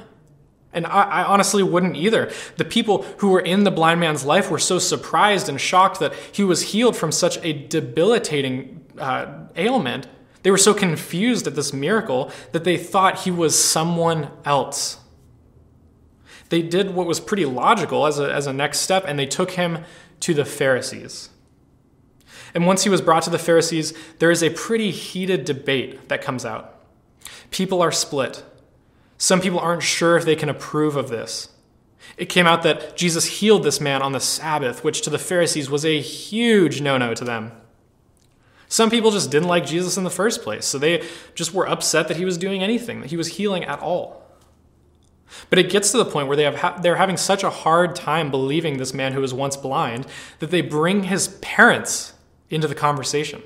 And 0.73 0.87
I, 0.87 1.03
I, 1.03 1.23
honestly 1.23 1.61
wouldn't 1.61 1.95
either. 1.95 2.31
The 2.57 2.65
people 2.65 3.03
who 3.19 3.29
were 3.29 3.39
in 3.39 3.65
the 3.65 3.69
blind 3.69 3.99
man's 3.99 4.25
life 4.25 4.49
were 4.49 4.57
so 4.57 4.79
surprised 4.79 5.47
and 5.47 5.61
shocked 5.61 5.99
that 5.99 6.15
he 6.31 6.43
was 6.43 6.71
healed 6.71 6.97
from 6.97 7.11
such 7.11 7.37
a 7.45 7.53
debilitating 7.53 8.83
uh, 8.97 9.45
ailment. 9.55 10.07
They 10.41 10.49
were 10.49 10.57
so 10.57 10.73
confused 10.73 11.45
at 11.45 11.53
this 11.53 11.71
miracle 11.71 12.31
that 12.51 12.63
they 12.63 12.77
thought 12.77 13.19
he 13.19 13.31
was 13.31 13.57
someone 13.57 14.31
else. 14.43 14.97
They 16.49 16.63
did 16.63 16.95
what 16.95 17.05
was 17.05 17.19
pretty 17.19 17.45
logical 17.45 18.07
as 18.07 18.17
a, 18.17 18.33
as 18.33 18.47
a 18.47 18.53
next 18.53 18.79
step, 18.79 19.05
and 19.07 19.19
they 19.19 19.27
took 19.27 19.51
him 19.51 19.85
to 20.21 20.33
the 20.33 20.45
Pharisees. 20.45 21.29
And 22.53 22.65
once 22.65 22.83
he 22.83 22.89
was 22.89 23.01
brought 23.01 23.23
to 23.23 23.29
the 23.29 23.39
Pharisees, 23.39 23.93
there 24.19 24.31
is 24.31 24.43
a 24.43 24.49
pretty 24.49 24.91
heated 24.91 25.45
debate 25.45 26.09
that 26.09 26.21
comes 26.21 26.45
out. 26.45 26.79
People 27.51 27.81
are 27.81 27.91
split. 27.91 28.43
Some 29.17 29.41
people 29.41 29.59
aren't 29.59 29.83
sure 29.83 30.17
if 30.17 30.25
they 30.25 30.35
can 30.35 30.49
approve 30.49 30.95
of 30.95 31.09
this. 31.09 31.49
It 32.17 32.25
came 32.25 32.45
out 32.45 32.63
that 32.63 32.95
Jesus 32.95 33.39
healed 33.39 33.63
this 33.63 33.81
man 33.81 34.01
on 34.01 34.11
the 34.11 34.19
Sabbath, 34.19 34.83
which 34.83 35.01
to 35.01 35.09
the 35.09 35.17
Pharisees 35.17 35.69
was 35.69 35.85
a 35.85 36.01
huge 36.01 36.81
no 36.81 36.97
no 36.97 37.13
to 37.13 37.23
them. 37.23 37.51
Some 38.67 38.89
people 38.89 39.11
just 39.11 39.31
didn't 39.31 39.47
like 39.47 39.65
Jesus 39.65 39.97
in 39.97 40.03
the 40.03 40.09
first 40.09 40.41
place, 40.41 40.65
so 40.65 40.77
they 40.77 41.03
just 41.35 41.53
were 41.53 41.69
upset 41.69 42.07
that 42.07 42.17
he 42.17 42.25
was 42.25 42.37
doing 42.37 42.63
anything, 42.63 43.01
that 43.01 43.11
he 43.11 43.17
was 43.17 43.37
healing 43.37 43.63
at 43.63 43.79
all. 43.79 44.23
But 45.49 45.59
it 45.59 45.69
gets 45.69 45.91
to 45.91 45.97
the 45.97 46.05
point 46.05 46.27
where 46.27 46.37
they 46.37 46.43
have 46.43 46.57
ha- 46.57 46.79
they're 46.81 46.95
having 46.95 47.17
such 47.17 47.43
a 47.43 47.49
hard 47.49 47.95
time 47.95 48.31
believing 48.31 48.77
this 48.77 48.93
man 48.93 49.13
who 49.13 49.21
was 49.21 49.33
once 49.33 49.57
blind 49.57 50.07
that 50.39 50.51
they 50.51 50.61
bring 50.61 51.03
his 51.03 51.27
parents 51.41 52.12
into 52.53 52.67
the 52.67 52.75
conversation. 52.75 53.41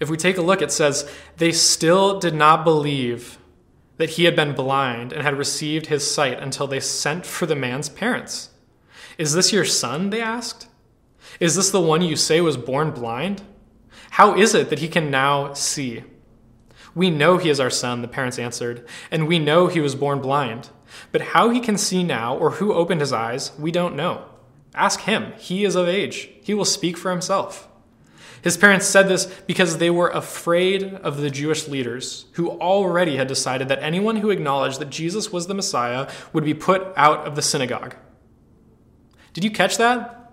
If 0.00 0.10
we 0.10 0.16
take 0.16 0.36
a 0.36 0.42
look, 0.42 0.62
it 0.62 0.72
says, 0.72 1.10
They 1.36 1.52
still 1.52 2.18
did 2.18 2.34
not 2.34 2.64
believe 2.64 3.38
that 3.96 4.10
he 4.10 4.24
had 4.24 4.36
been 4.36 4.54
blind 4.54 5.12
and 5.12 5.22
had 5.22 5.36
received 5.36 5.86
his 5.86 6.08
sight 6.08 6.38
until 6.38 6.66
they 6.66 6.80
sent 6.80 7.26
for 7.26 7.46
the 7.46 7.56
man's 7.56 7.88
parents. 7.88 8.50
Is 9.18 9.32
this 9.32 9.52
your 9.52 9.64
son? 9.64 10.10
They 10.10 10.20
asked. 10.20 10.68
Is 11.40 11.56
this 11.56 11.70
the 11.70 11.80
one 11.80 12.02
you 12.02 12.16
say 12.16 12.40
was 12.40 12.56
born 12.56 12.92
blind? 12.92 13.42
How 14.10 14.36
is 14.36 14.54
it 14.54 14.70
that 14.70 14.78
he 14.78 14.88
can 14.88 15.10
now 15.10 15.52
see? 15.52 16.04
We 16.94 17.10
know 17.10 17.38
he 17.38 17.50
is 17.50 17.60
our 17.60 17.70
son, 17.70 18.02
the 18.02 18.08
parents 18.08 18.38
answered, 18.38 18.86
and 19.10 19.28
we 19.28 19.38
know 19.38 19.66
he 19.66 19.80
was 19.80 19.94
born 19.94 20.20
blind. 20.20 20.70
But 21.12 21.20
how 21.20 21.50
he 21.50 21.60
can 21.60 21.76
see 21.76 22.02
now 22.02 22.36
or 22.36 22.52
who 22.52 22.72
opened 22.72 23.00
his 23.00 23.12
eyes, 23.12 23.52
we 23.58 23.70
don't 23.70 23.96
know. 23.96 24.24
Ask 24.74 25.00
him. 25.00 25.32
He 25.38 25.64
is 25.64 25.76
of 25.76 25.88
age. 25.88 26.30
He 26.42 26.54
will 26.54 26.64
speak 26.64 26.96
for 26.96 27.10
himself. 27.10 27.67
His 28.42 28.56
parents 28.56 28.86
said 28.86 29.08
this 29.08 29.26
because 29.46 29.78
they 29.78 29.90
were 29.90 30.10
afraid 30.10 30.94
of 30.94 31.18
the 31.18 31.30
Jewish 31.30 31.68
leaders, 31.68 32.26
who 32.32 32.50
already 32.50 33.16
had 33.16 33.28
decided 33.28 33.68
that 33.68 33.82
anyone 33.82 34.16
who 34.16 34.30
acknowledged 34.30 34.78
that 34.80 34.90
Jesus 34.90 35.32
was 35.32 35.46
the 35.46 35.54
Messiah 35.54 36.10
would 36.32 36.44
be 36.44 36.54
put 36.54 36.92
out 36.96 37.26
of 37.26 37.34
the 37.34 37.42
synagogue. 37.42 37.96
Did 39.32 39.44
you 39.44 39.50
catch 39.50 39.76
that? 39.78 40.32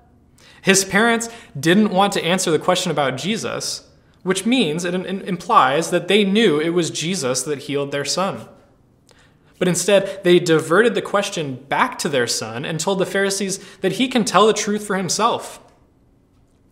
His 0.61 0.85
parents 0.85 1.29
didn't 1.59 1.91
want 1.91 2.13
to 2.13 2.23
answer 2.23 2.49
the 2.49 2.59
question 2.59 2.91
about 2.91 3.17
Jesus, 3.17 3.87
which 4.23 4.45
means 4.45 4.83
it 4.83 4.95
implies 4.95 5.91
that 5.91 6.07
they 6.07 6.23
knew 6.23 6.59
it 6.59 6.69
was 6.69 6.89
Jesus 6.89 7.43
that 7.43 7.63
healed 7.63 7.91
their 7.91 8.05
son. 8.05 8.47
But 9.57 9.67
instead, 9.67 10.23
they 10.23 10.39
diverted 10.39 10.95
the 10.95 11.01
question 11.01 11.55
back 11.55 11.97
to 11.99 12.09
their 12.09 12.27
son 12.27 12.65
and 12.65 12.79
told 12.79 12.99
the 12.99 13.05
Pharisees 13.05 13.59
that 13.81 13.93
he 13.93 14.07
can 14.07 14.25
tell 14.25 14.47
the 14.47 14.53
truth 14.53 14.85
for 14.85 14.97
himself. 14.97 15.61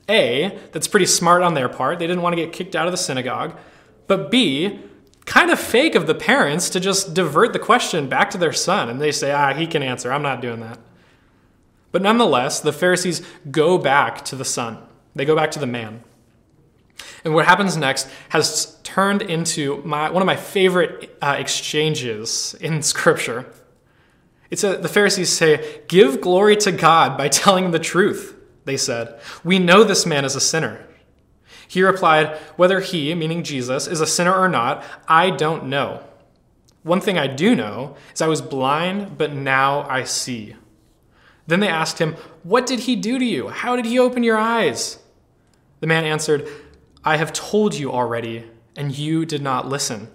A, 0.09 0.59
that's 0.71 0.87
pretty 0.87 1.05
smart 1.05 1.41
on 1.41 1.53
their 1.53 1.69
part. 1.69 1.99
They 1.99 2.07
didn't 2.07 2.23
want 2.23 2.35
to 2.35 2.41
get 2.41 2.53
kicked 2.53 2.75
out 2.75 2.87
of 2.87 2.91
the 2.91 2.97
synagogue. 2.97 3.57
But 4.07 4.29
B, 4.29 4.79
kind 5.25 5.49
of 5.49 5.59
fake 5.59 5.95
of 5.95 6.07
the 6.07 6.15
parents 6.15 6.69
to 6.71 6.79
just 6.79 7.13
divert 7.13 7.53
the 7.53 7.59
question 7.59 8.09
back 8.09 8.29
to 8.31 8.37
their 8.37 8.51
son. 8.51 8.89
And 8.89 9.01
they 9.01 9.11
say, 9.11 9.31
ah, 9.31 9.53
he 9.53 9.67
can 9.67 9.81
answer. 9.81 10.11
I'm 10.11 10.21
not 10.21 10.41
doing 10.41 10.59
that. 10.59 10.79
But 11.91 12.01
nonetheless, 12.01 12.59
the 12.59 12.73
Pharisees 12.73 13.21
go 13.51 13.77
back 13.77 14.25
to 14.25 14.35
the 14.35 14.45
son, 14.45 14.79
they 15.15 15.25
go 15.25 15.35
back 15.35 15.51
to 15.51 15.59
the 15.59 15.67
man. 15.67 16.03
And 17.23 17.33
what 17.33 17.45
happens 17.45 17.77
next 17.77 18.07
has 18.29 18.77
turned 18.83 19.21
into 19.21 19.81
my, 19.85 20.09
one 20.09 20.21
of 20.21 20.25
my 20.25 20.35
favorite 20.35 21.15
uh, 21.21 21.35
exchanges 21.37 22.55
in 22.59 22.81
Scripture. 22.81 23.45
It's 24.49 24.63
a, 24.63 24.77
the 24.77 24.89
Pharisees 24.89 25.29
say, 25.29 25.81
Give 25.87 26.19
glory 26.19 26.57
to 26.57 26.71
God 26.71 27.17
by 27.17 27.27
telling 27.29 27.71
the 27.71 27.79
truth, 27.79 28.32
they 28.65 28.77
said. 28.77 29.19
We 29.43 29.59
know 29.59 29.83
this 29.83 30.05
man 30.05 30.25
is 30.25 30.35
a 30.35 30.41
sinner. 30.41 30.87
He 31.67 31.81
replied, 31.81 32.37
Whether 32.55 32.79
he, 32.79 33.13
meaning 33.15 33.43
Jesus, 33.43 33.87
is 33.87 34.01
a 34.01 34.07
sinner 34.07 34.33
or 34.33 34.49
not, 34.49 34.83
I 35.07 35.29
don't 35.29 35.65
know. 35.65 36.03
One 36.83 37.01
thing 37.01 37.17
I 37.17 37.27
do 37.27 37.55
know 37.55 37.95
is 38.13 38.21
I 38.21 38.27
was 38.27 38.41
blind, 38.41 39.17
but 39.17 39.33
now 39.33 39.87
I 39.89 40.03
see. 40.03 40.55
Then 41.47 41.59
they 41.59 41.67
asked 41.67 41.99
him, 41.99 42.15
What 42.43 42.65
did 42.65 42.81
he 42.81 42.95
do 42.95 43.17
to 43.17 43.25
you? 43.25 43.49
How 43.49 43.75
did 43.75 43.85
he 43.85 43.99
open 43.99 44.23
your 44.23 44.37
eyes? 44.37 44.99
The 45.79 45.87
man 45.87 46.05
answered, 46.05 46.47
I 47.03 47.17
have 47.17 47.33
told 47.33 47.73
you 47.75 47.91
already, 47.91 48.49
and 48.75 48.97
you 48.97 49.25
did 49.25 49.41
not 49.41 49.67
listen. 49.67 50.09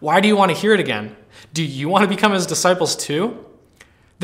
Why 0.00 0.20
do 0.20 0.28
you 0.28 0.36
want 0.36 0.50
to 0.50 0.56
hear 0.56 0.74
it 0.74 0.80
again? 0.80 1.16
Do 1.52 1.62
you 1.62 1.88
want 1.88 2.02
to 2.02 2.08
become 2.08 2.32
his 2.32 2.46
disciples 2.46 2.96
too? 2.96 3.43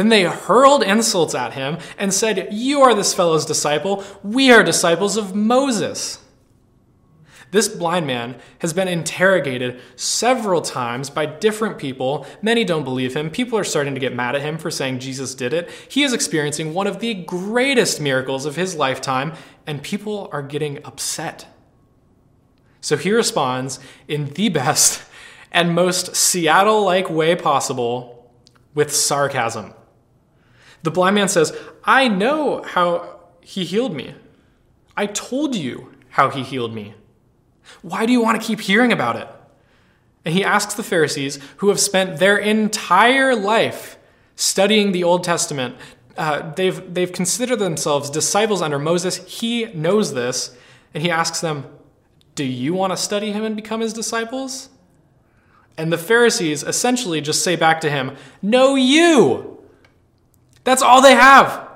Then 0.01 0.09
they 0.09 0.23
hurled 0.23 0.83
insults 0.83 1.35
at 1.35 1.53
him 1.53 1.77
and 1.99 2.15
said, 2.15 2.49
You 2.51 2.81
are 2.81 2.95
this 2.95 3.13
fellow's 3.13 3.45
disciple. 3.45 4.03
We 4.23 4.51
are 4.51 4.63
disciples 4.63 5.19
of 5.19 5.35
Moses. 5.35 6.25
This 7.51 7.69
blind 7.69 8.07
man 8.07 8.41
has 8.61 8.73
been 8.73 8.89
interrogated 8.89 9.79
several 9.97 10.63
times 10.63 11.11
by 11.11 11.27
different 11.27 11.77
people. 11.77 12.27
Many 12.41 12.65
don't 12.65 12.83
believe 12.83 13.15
him. 13.15 13.29
People 13.29 13.59
are 13.59 13.63
starting 13.63 13.93
to 13.93 14.01
get 14.01 14.15
mad 14.15 14.35
at 14.35 14.41
him 14.41 14.57
for 14.57 14.71
saying 14.71 15.01
Jesus 15.01 15.35
did 15.35 15.53
it. 15.53 15.69
He 15.91 16.03
is 16.03 16.15
experiencing 16.15 16.73
one 16.73 16.87
of 16.87 17.01
the 17.01 17.13
greatest 17.13 18.01
miracles 18.01 18.47
of 18.47 18.57
his 18.57 18.75
lifetime, 18.75 19.35
and 19.67 19.83
people 19.83 20.31
are 20.33 20.43
getting 20.43 20.83
upset. 20.83 21.47
So 22.81 22.97
he 22.97 23.13
responds 23.13 23.81
in 24.09 24.33
the 24.33 24.49
best 24.49 25.03
and 25.53 25.75
most 25.75 26.17
Seattle 26.17 26.87
like 26.87 27.11
way 27.11 27.37
possible 27.37 28.33
with 28.73 28.97
sarcasm. 28.97 29.75
The 30.83 30.91
blind 30.91 31.15
man 31.15 31.29
says, 31.29 31.57
I 31.85 32.09
know 32.09 32.63
how 32.63 33.21
he 33.41 33.65
healed 33.65 33.95
me. 33.95 34.15
I 34.97 35.07
told 35.07 35.55
you 35.55 35.95
how 36.11 36.31
he 36.31 36.43
healed 36.43 36.75
me. 36.75 36.95
Why 37.83 38.07
do 38.07 38.13
you 38.13 38.23
want 38.23 38.41
to 38.41 38.47
keep 38.47 38.61
hearing 38.61 38.93
about 38.93 39.17
it? 39.17 39.29
And 40.25 40.35
he 40.35 40.45
asks 40.45 40.75
the 40.75 40.83
Pharisees, 40.83 41.39
who 41.59 41.69
have 41.69 41.81
spent 41.81 42.19
their 42.19 42.37
entire 42.37 43.35
life 43.35 43.97
studying 44.37 44.93
the 44.93 45.05
Old 45.05 45.25
Testament, 45.25 45.77
uh, 46.17 46.53
they've, 46.55 46.93
they've 46.93 47.13
considered 47.13 47.59
themselves 47.59 48.11
disciples 48.11 48.61
under 48.61 48.79
Moses. 48.79 49.17
He 49.27 49.67
knows 49.73 50.13
this, 50.13 50.57
and 50.93 51.03
he 51.03 51.11
asks 51.11 51.41
them, 51.41 51.65
do 52.35 52.45
you 52.45 52.73
want 52.73 52.93
to 52.93 52.97
study 52.97 53.33
him 53.33 53.45
and 53.45 53.57
become 53.57 53.81
his 53.81 53.93
disciples? 53.93 54.71
And 55.77 55.93
the 55.93 55.99
Pharisees 55.99 56.63
essentially 56.63 57.21
just 57.21 57.45
say 57.45 57.57
back 57.57 57.81
to 57.83 57.91
him, 57.91 58.17
No, 58.41 58.77
you! 58.77 59.50
That's 60.65 60.83
all 60.83 61.03
they 61.03 61.15
have. 61.15 61.69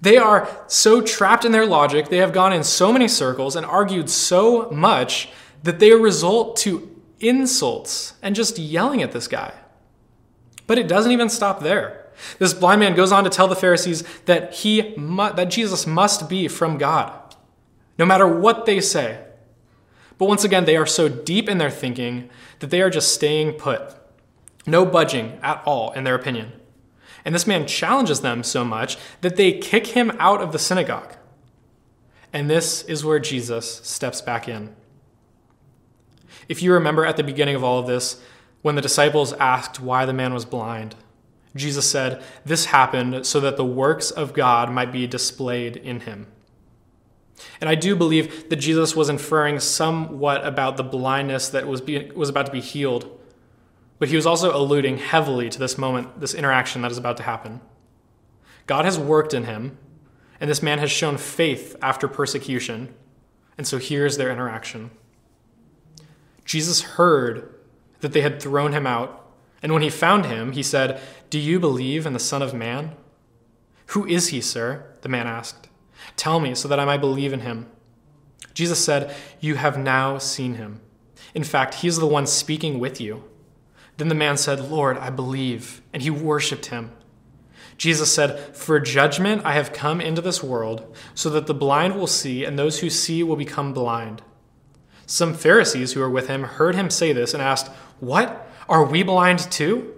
They 0.00 0.16
are 0.16 0.48
so 0.68 1.00
trapped 1.00 1.44
in 1.44 1.52
their 1.52 1.66
logic, 1.66 2.08
they 2.08 2.18
have 2.18 2.32
gone 2.32 2.52
in 2.52 2.62
so 2.62 2.92
many 2.92 3.08
circles 3.08 3.56
and 3.56 3.66
argued 3.66 4.08
so 4.08 4.70
much 4.70 5.28
that 5.64 5.80
they 5.80 5.92
result 5.92 6.56
to 6.58 6.94
insults 7.20 8.14
and 8.22 8.36
just 8.36 8.58
yelling 8.58 9.02
at 9.02 9.12
this 9.12 9.26
guy. 9.26 9.52
But 10.68 10.78
it 10.78 10.86
doesn't 10.86 11.10
even 11.10 11.28
stop 11.28 11.60
there. 11.60 12.06
This 12.38 12.54
blind 12.54 12.80
man 12.80 12.94
goes 12.94 13.12
on 13.12 13.24
to 13.24 13.30
tell 13.30 13.48
the 13.48 13.56
Pharisees 13.56 14.04
that 14.26 14.54
he 14.54 14.94
mu- 14.96 15.32
that 15.32 15.50
Jesus 15.50 15.86
must 15.86 16.28
be 16.28 16.46
from 16.48 16.78
God. 16.78 17.34
No 17.98 18.06
matter 18.06 18.28
what 18.28 18.66
they 18.66 18.80
say, 18.80 19.24
but 20.18 20.28
once 20.28 20.44
again, 20.44 20.64
they 20.64 20.76
are 20.76 20.86
so 20.86 21.08
deep 21.08 21.48
in 21.48 21.58
their 21.58 21.70
thinking 21.70 22.28
that 22.58 22.70
they 22.70 22.82
are 22.82 22.90
just 22.90 23.14
staying 23.14 23.52
put. 23.52 23.94
No 24.66 24.84
budging 24.84 25.38
at 25.42 25.62
all, 25.64 25.92
in 25.92 26.04
their 26.04 26.16
opinion. 26.16 26.52
And 27.28 27.34
this 27.34 27.46
man 27.46 27.66
challenges 27.66 28.22
them 28.22 28.42
so 28.42 28.64
much 28.64 28.96
that 29.20 29.36
they 29.36 29.52
kick 29.52 29.88
him 29.88 30.12
out 30.18 30.40
of 30.40 30.50
the 30.50 30.58
synagogue. 30.58 31.14
And 32.32 32.48
this 32.48 32.82
is 32.84 33.04
where 33.04 33.18
Jesus 33.18 33.82
steps 33.84 34.22
back 34.22 34.48
in. 34.48 34.74
If 36.48 36.62
you 36.62 36.72
remember 36.72 37.04
at 37.04 37.18
the 37.18 37.22
beginning 37.22 37.54
of 37.54 37.62
all 37.62 37.78
of 37.78 37.86
this, 37.86 38.22
when 38.62 38.76
the 38.76 38.80
disciples 38.80 39.34
asked 39.34 39.78
why 39.78 40.06
the 40.06 40.14
man 40.14 40.32
was 40.32 40.46
blind, 40.46 40.94
Jesus 41.54 41.90
said, 41.90 42.24
This 42.46 42.64
happened 42.64 43.26
so 43.26 43.40
that 43.40 43.58
the 43.58 43.62
works 43.62 44.10
of 44.10 44.32
God 44.32 44.72
might 44.72 44.90
be 44.90 45.06
displayed 45.06 45.76
in 45.76 46.00
him. 46.00 46.28
And 47.60 47.68
I 47.68 47.74
do 47.74 47.94
believe 47.94 48.48
that 48.48 48.56
Jesus 48.56 48.96
was 48.96 49.10
inferring 49.10 49.60
somewhat 49.60 50.46
about 50.46 50.78
the 50.78 50.82
blindness 50.82 51.50
that 51.50 51.66
was, 51.66 51.82
being, 51.82 52.14
was 52.14 52.30
about 52.30 52.46
to 52.46 52.52
be 52.52 52.62
healed. 52.62 53.17
But 53.98 54.08
he 54.08 54.16
was 54.16 54.26
also 54.26 54.56
alluding 54.56 54.98
heavily 54.98 55.48
to 55.48 55.58
this 55.58 55.76
moment, 55.76 56.20
this 56.20 56.34
interaction 56.34 56.82
that 56.82 56.90
is 56.90 56.98
about 56.98 57.16
to 57.16 57.22
happen. 57.24 57.60
God 58.66 58.84
has 58.84 58.98
worked 58.98 59.34
in 59.34 59.44
him, 59.44 59.78
and 60.40 60.48
this 60.48 60.62
man 60.62 60.78
has 60.78 60.90
shown 60.90 61.16
faith 61.16 61.74
after 61.82 62.06
persecution. 62.06 62.94
And 63.56 63.66
so 63.66 63.78
here's 63.78 64.16
their 64.16 64.30
interaction. 64.30 64.90
Jesus 66.44 66.82
heard 66.82 67.54
that 68.00 68.12
they 68.12 68.20
had 68.20 68.40
thrown 68.40 68.72
him 68.72 68.86
out, 68.86 69.26
and 69.62 69.72
when 69.72 69.82
he 69.82 69.90
found 69.90 70.26
him, 70.26 70.52
he 70.52 70.62
said, 70.62 71.00
Do 71.30 71.38
you 71.38 71.58
believe 71.58 72.06
in 72.06 72.12
the 72.12 72.18
Son 72.18 72.42
of 72.42 72.54
Man? 72.54 72.92
Who 73.88 74.06
is 74.06 74.28
he, 74.28 74.40
sir? 74.40 74.86
The 75.00 75.08
man 75.08 75.26
asked. 75.26 75.68
Tell 76.16 76.40
me 76.40 76.54
so 76.54 76.68
that 76.68 76.78
I 76.78 76.84
might 76.84 77.00
believe 77.00 77.32
in 77.32 77.40
him. 77.40 77.66
Jesus 78.54 78.84
said, 78.84 79.14
You 79.40 79.56
have 79.56 79.78
now 79.78 80.18
seen 80.18 80.54
him. 80.54 80.80
In 81.34 81.44
fact, 81.44 81.74
he 81.74 81.88
is 81.88 81.98
the 81.98 82.06
one 82.06 82.26
speaking 82.26 82.78
with 82.78 83.00
you. 83.00 83.24
Then 83.98 84.08
the 84.08 84.14
man 84.14 84.36
said, 84.36 84.70
Lord, 84.70 84.96
I 84.96 85.10
believe. 85.10 85.82
And 85.92 86.02
he 86.02 86.10
worshiped 86.10 86.66
him. 86.66 86.92
Jesus 87.76 88.12
said, 88.12 88.56
For 88.56 88.80
judgment 88.80 89.42
I 89.44 89.52
have 89.52 89.72
come 89.72 90.00
into 90.00 90.22
this 90.22 90.42
world, 90.42 90.96
so 91.14 91.28
that 91.30 91.46
the 91.46 91.54
blind 91.54 91.96
will 91.96 92.06
see, 92.06 92.44
and 92.44 92.58
those 92.58 92.80
who 92.80 92.90
see 92.90 93.22
will 93.22 93.36
become 93.36 93.72
blind. 93.72 94.22
Some 95.06 95.34
Pharisees 95.34 95.92
who 95.92 96.00
were 96.00 96.10
with 96.10 96.28
him 96.28 96.44
heard 96.44 96.74
him 96.74 96.90
say 96.90 97.12
this 97.12 97.34
and 97.34 97.42
asked, 97.42 97.68
What? 98.00 98.48
Are 98.68 98.84
we 98.84 99.02
blind 99.02 99.40
too? 99.50 99.94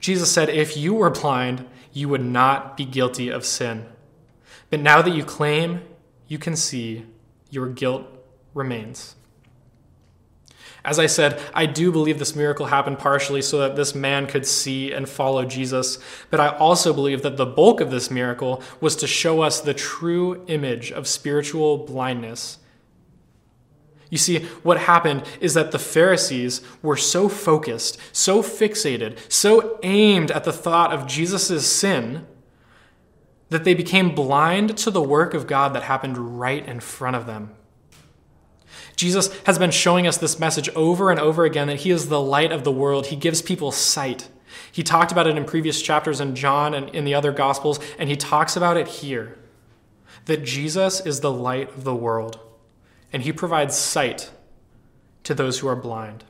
Jesus 0.00 0.32
said, 0.32 0.48
If 0.48 0.76
you 0.76 0.94
were 0.94 1.10
blind, 1.10 1.66
you 1.92 2.08
would 2.08 2.24
not 2.24 2.76
be 2.76 2.84
guilty 2.84 3.28
of 3.28 3.44
sin. 3.44 3.86
But 4.70 4.80
now 4.80 5.00
that 5.02 5.14
you 5.14 5.24
claim 5.24 5.82
you 6.26 6.38
can 6.38 6.56
see, 6.56 7.06
your 7.50 7.68
guilt 7.68 8.06
remains. 8.52 9.14
As 10.84 10.98
I 10.98 11.06
said, 11.06 11.40
I 11.52 11.66
do 11.66 11.90
believe 11.90 12.18
this 12.18 12.36
miracle 12.36 12.66
happened 12.66 12.98
partially 12.98 13.42
so 13.42 13.58
that 13.58 13.76
this 13.76 13.94
man 13.94 14.26
could 14.26 14.46
see 14.46 14.92
and 14.92 15.08
follow 15.08 15.44
Jesus, 15.44 15.98
but 16.30 16.40
I 16.40 16.48
also 16.48 16.92
believe 16.92 17.22
that 17.22 17.36
the 17.36 17.46
bulk 17.46 17.80
of 17.80 17.90
this 17.90 18.10
miracle 18.10 18.62
was 18.80 18.94
to 18.96 19.06
show 19.06 19.42
us 19.42 19.60
the 19.60 19.74
true 19.74 20.44
image 20.46 20.92
of 20.92 21.08
spiritual 21.08 21.78
blindness. 21.78 22.58
You 24.10 24.18
see, 24.18 24.44
what 24.62 24.78
happened 24.78 25.24
is 25.40 25.54
that 25.54 25.70
the 25.70 25.78
Pharisees 25.78 26.62
were 26.80 26.96
so 26.96 27.28
focused, 27.28 27.98
so 28.12 28.42
fixated, 28.42 29.18
so 29.30 29.78
aimed 29.82 30.30
at 30.30 30.44
the 30.44 30.52
thought 30.52 30.92
of 30.92 31.06
Jesus' 31.06 31.70
sin 31.70 32.26
that 33.50 33.64
they 33.64 33.74
became 33.74 34.14
blind 34.14 34.78
to 34.78 34.90
the 34.90 35.02
work 35.02 35.34
of 35.34 35.46
God 35.46 35.74
that 35.74 35.82
happened 35.82 36.38
right 36.38 36.64
in 36.66 36.80
front 36.80 37.16
of 37.16 37.26
them. 37.26 37.54
Jesus 38.98 39.32
has 39.44 39.60
been 39.60 39.70
showing 39.70 40.08
us 40.08 40.18
this 40.18 40.40
message 40.40 40.68
over 40.70 41.12
and 41.12 41.20
over 41.20 41.44
again 41.44 41.68
that 41.68 41.80
he 41.80 41.90
is 41.92 42.08
the 42.08 42.20
light 42.20 42.50
of 42.50 42.64
the 42.64 42.72
world. 42.72 43.06
He 43.06 43.16
gives 43.16 43.40
people 43.40 43.70
sight. 43.70 44.28
He 44.72 44.82
talked 44.82 45.12
about 45.12 45.28
it 45.28 45.36
in 45.36 45.44
previous 45.44 45.80
chapters 45.80 46.20
in 46.20 46.34
John 46.34 46.74
and 46.74 46.88
in 46.90 47.04
the 47.04 47.14
other 47.14 47.30
Gospels, 47.30 47.78
and 47.96 48.08
he 48.08 48.16
talks 48.16 48.56
about 48.56 48.76
it 48.76 48.88
here 48.88 49.38
that 50.24 50.42
Jesus 50.42 51.00
is 51.06 51.20
the 51.20 51.30
light 51.30 51.70
of 51.76 51.84
the 51.84 51.94
world, 51.94 52.40
and 53.12 53.22
he 53.22 53.32
provides 53.32 53.76
sight 53.76 54.30
to 55.22 55.32
those 55.32 55.60
who 55.60 55.68
are 55.68 55.76
blind. 55.76 56.24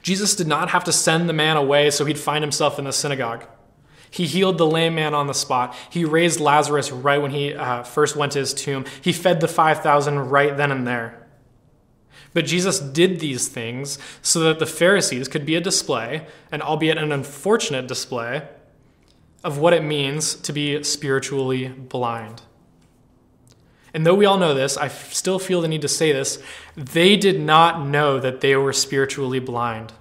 Jesus 0.00 0.34
did 0.34 0.48
not 0.48 0.70
have 0.70 0.84
to 0.84 0.92
send 0.92 1.28
the 1.28 1.34
man 1.34 1.58
away 1.58 1.90
so 1.90 2.06
he'd 2.06 2.18
find 2.18 2.42
himself 2.42 2.78
in 2.78 2.86
the 2.86 2.92
synagogue. 2.92 3.44
He 4.10 4.26
healed 4.26 4.58
the 4.58 4.66
lame 4.66 4.96
man 4.96 5.14
on 5.14 5.28
the 5.28 5.34
spot. 5.34 5.74
He 5.88 6.04
raised 6.04 6.40
Lazarus 6.40 6.90
right 6.90 7.22
when 7.22 7.30
he 7.30 7.54
uh, 7.54 7.84
first 7.84 8.16
went 8.16 8.32
to 8.32 8.40
his 8.40 8.52
tomb. 8.52 8.84
He 9.00 9.12
fed 9.12 9.40
the 9.40 9.48
5,000 9.48 10.18
right 10.18 10.56
then 10.56 10.72
and 10.72 10.86
there. 10.86 11.26
But 12.32 12.46
Jesus 12.46 12.78
did 12.78 13.20
these 13.20 13.48
things 13.48 13.98
so 14.22 14.40
that 14.40 14.58
the 14.58 14.66
Pharisees 14.66 15.28
could 15.28 15.44
be 15.44 15.56
a 15.56 15.60
display, 15.60 16.26
and 16.52 16.62
albeit 16.62 16.98
an 16.98 17.12
unfortunate 17.12 17.86
display, 17.86 18.48
of 19.42 19.58
what 19.58 19.72
it 19.72 19.82
means 19.82 20.34
to 20.34 20.52
be 20.52 20.82
spiritually 20.82 21.68
blind. 21.68 22.42
And 23.92 24.06
though 24.06 24.14
we 24.14 24.26
all 24.26 24.38
know 24.38 24.54
this, 24.54 24.76
I 24.76 24.88
still 24.88 25.38
feel 25.38 25.60
the 25.60 25.68
need 25.68 25.82
to 25.82 25.88
say 25.88 26.12
this. 26.12 26.40
They 26.76 27.16
did 27.16 27.40
not 27.40 27.84
know 27.86 28.20
that 28.20 28.40
they 28.40 28.54
were 28.54 28.72
spiritually 28.72 29.40
blind. 29.40 29.92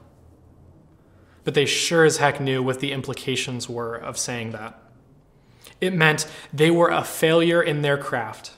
But 1.43 1.53
they 1.53 1.65
sure 1.65 2.05
as 2.05 2.17
heck 2.17 2.39
knew 2.39 2.62
what 2.62 2.79
the 2.79 2.91
implications 2.91 3.69
were 3.69 3.96
of 3.96 4.17
saying 4.17 4.51
that. 4.51 4.79
It 5.79 5.93
meant 5.93 6.29
they 6.53 6.69
were 6.69 6.89
a 6.89 7.03
failure 7.03 7.62
in 7.62 7.81
their 7.81 7.98
craft. 7.98 8.53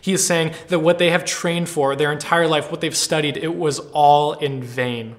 He 0.00 0.12
is 0.12 0.26
saying 0.26 0.54
that 0.68 0.80
what 0.80 0.98
they 0.98 1.10
have 1.10 1.24
trained 1.24 1.68
for 1.68 1.96
their 1.96 2.12
entire 2.12 2.46
life, 2.46 2.70
what 2.70 2.82
they've 2.82 2.96
studied, 2.96 3.38
it 3.38 3.56
was 3.56 3.78
all 3.92 4.34
in 4.34 4.62
vain. 4.62 5.16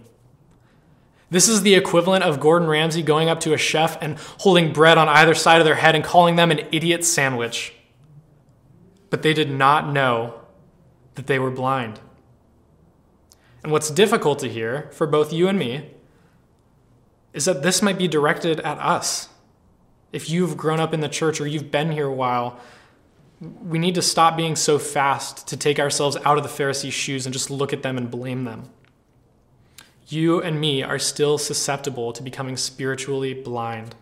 This 1.31 1.47
is 1.47 1.63
the 1.63 1.75
equivalent 1.75 2.23
of 2.23 2.39
Gordon 2.39 2.67
Ramsay 2.67 3.01
going 3.01 3.29
up 3.29 3.39
to 3.41 3.53
a 3.53 3.57
chef 3.57 3.97
and 4.01 4.17
holding 4.39 4.71
bread 4.71 4.97
on 4.97 5.09
either 5.09 5.33
side 5.33 5.59
of 5.59 5.65
their 5.65 5.75
head 5.75 5.95
and 5.95 6.03
calling 6.03 6.35
them 6.35 6.51
an 6.51 6.67
idiot 6.71 7.03
sandwich 7.05 7.73
but 9.09 9.21
they 9.21 9.33
did 9.33 9.49
not 9.49 9.91
know 9.91 10.41
that 11.15 11.27
they 11.27 11.39
were 11.39 11.51
blind. 11.51 11.99
And 13.63 13.71
what's 13.71 13.89
difficult 13.89 14.39
to 14.39 14.49
hear 14.49 14.89
for 14.93 15.07
both 15.07 15.33
you 15.33 15.47
and 15.47 15.59
me 15.59 15.91
is 17.33 17.45
that 17.45 17.63
this 17.63 17.81
might 17.81 17.97
be 17.97 18.07
directed 18.07 18.59
at 18.61 18.77
us. 18.79 19.29
If 20.11 20.29
you've 20.29 20.57
grown 20.57 20.79
up 20.79 20.93
in 20.93 21.01
the 21.01 21.09
church 21.09 21.39
or 21.39 21.47
you've 21.47 21.71
been 21.71 21.91
here 21.91 22.07
a 22.07 22.13
while, 22.13 22.59
we 23.39 23.79
need 23.79 23.95
to 23.95 24.01
stop 24.01 24.35
being 24.35 24.55
so 24.55 24.79
fast 24.79 25.47
to 25.47 25.57
take 25.57 25.79
ourselves 25.79 26.17
out 26.25 26.37
of 26.37 26.43
the 26.43 26.49
Pharisees' 26.49 26.93
shoes 26.93 27.25
and 27.25 27.33
just 27.33 27.49
look 27.49 27.71
at 27.71 27.83
them 27.83 27.97
and 27.97 28.11
blame 28.11 28.43
them. 28.43 28.69
You 30.07 30.41
and 30.41 30.59
me 30.59 30.81
are 30.81 30.99
still 30.99 31.37
susceptible 31.37 32.11
to 32.13 32.23
becoming 32.23 32.57
spiritually 32.57 33.33
blind. 33.33 33.95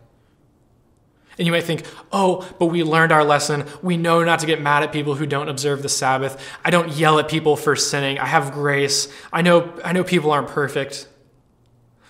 And 1.38 1.46
you 1.46 1.52
might 1.52 1.66
think, 1.66 1.86
oh, 2.12 2.50
but 2.58 2.68
we 2.68 2.84
learned 2.84 3.12
our 3.12 3.24
lesson. 3.24 3.66
We 3.84 3.96
know 3.98 4.24
not 4.24 4.40
to 4.40 4.48
get 4.48 4.60
mad 4.60 4.82
at 4.82 4.92
people 4.92 5.16
who 5.16 5.28
don't 5.28 5.50
observe 5.50 5.84
the 5.84 5.90
Sabbath. 5.90 6.42
I 6.66 6.72
don't 6.72 6.94
yell 6.94 7.20
at 7.20 7.28
people 7.28 7.56
for 7.56 7.76
sinning. 7.76 8.18
I 8.18 8.26
have 8.26 8.54
grace. 8.54 9.14
I 9.32 9.44
know, 9.44 9.72
I 9.86 9.94
know 9.94 10.04
people 10.04 10.32
aren't 10.32 10.48
perfect. 10.48 11.08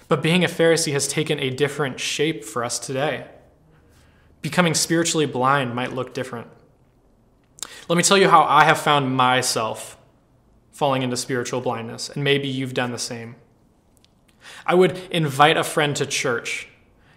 But 0.07 0.21
being 0.21 0.43
a 0.43 0.47
Pharisee 0.47 0.93
has 0.93 1.07
taken 1.07 1.39
a 1.39 1.49
different 1.49 1.99
shape 1.99 2.43
for 2.43 2.63
us 2.63 2.79
today. 2.79 3.27
Becoming 4.41 4.73
spiritually 4.73 5.25
blind 5.25 5.75
might 5.75 5.93
look 5.93 6.13
different. 6.13 6.47
Let 7.89 7.97
me 7.97 8.03
tell 8.03 8.17
you 8.17 8.29
how 8.29 8.43
I 8.43 8.63
have 8.63 8.79
found 8.79 9.15
myself 9.15 9.97
falling 10.71 11.01
into 11.01 11.17
spiritual 11.17 11.59
blindness, 11.59 12.09
and 12.09 12.23
maybe 12.23 12.47
you've 12.47 12.73
done 12.73 12.91
the 12.91 12.99
same. 12.99 13.35
I 14.65 14.75
would 14.75 14.97
invite 15.09 15.57
a 15.57 15.63
friend 15.63 15.95
to 15.95 16.05
church 16.05 16.67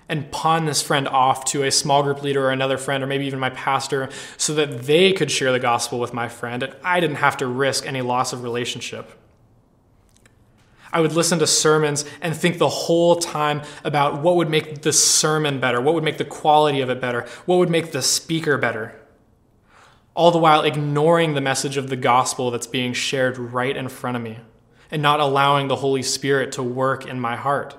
and 0.08 0.32
pawn 0.32 0.64
this 0.64 0.82
friend 0.82 1.06
off 1.06 1.44
to 1.46 1.62
a 1.62 1.70
small 1.70 2.02
group 2.02 2.22
leader 2.22 2.44
or 2.44 2.50
another 2.50 2.78
friend 2.78 3.04
or 3.04 3.06
maybe 3.06 3.26
even 3.26 3.38
my 3.38 3.50
pastor 3.50 4.08
so 4.36 4.54
that 4.54 4.82
they 4.82 5.12
could 5.12 5.30
share 5.30 5.52
the 5.52 5.60
gospel 5.60 6.00
with 6.00 6.12
my 6.12 6.28
friend 6.28 6.64
and 6.64 6.74
I 6.82 6.98
didn't 6.98 7.16
have 7.16 7.36
to 7.36 7.46
risk 7.46 7.86
any 7.86 8.02
loss 8.02 8.32
of 8.32 8.42
relationship. 8.42 9.08
I 10.92 11.00
would 11.00 11.12
listen 11.12 11.38
to 11.38 11.46
sermons 11.46 12.04
and 12.20 12.36
think 12.36 12.58
the 12.58 12.68
whole 12.68 13.16
time 13.16 13.62
about 13.84 14.22
what 14.22 14.36
would 14.36 14.50
make 14.50 14.82
the 14.82 14.92
sermon 14.92 15.60
better, 15.60 15.80
what 15.80 15.94
would 15.94 16.04
make 16.04 16.18
the 16.18 16.24
quality 16.24 16.80
of 16.80 16.90
it 16.90 17.00
better, 17.00 17.26
what 17.46 17.56
would 17.56 17.70
make 17.70 17.92
the 17.92 18.02
speaker 18.02 18.58
better. 18.58 18.96
All 20.14 20.30
the 20.30 20.38
while 20.38 20.62
ignoring 20.62 21.34
the 21.34 21.40
message 21.40 21.76
of 21.76 21.88
the 21.88 21.96
gospel 21.96 22.50
that's 22.50 22.66
being 22.66 22.92
shared 22.92 23.38
right 23.38 23.76
in 23.76 23.88
front 23.88 24.16
of 24.16 24.22
me 24.22 24.40
and 24.90 25.00
not 25.00 25.20
allowing 25.20 25.68
the 25.68 25.76
Holy 25.76 26.02
Spirit 26.02 26.50
to 26.52 26.62
work 26.62 27.06
in 27.06 27.20
my 27.20 27.36
heart 27.36 27.76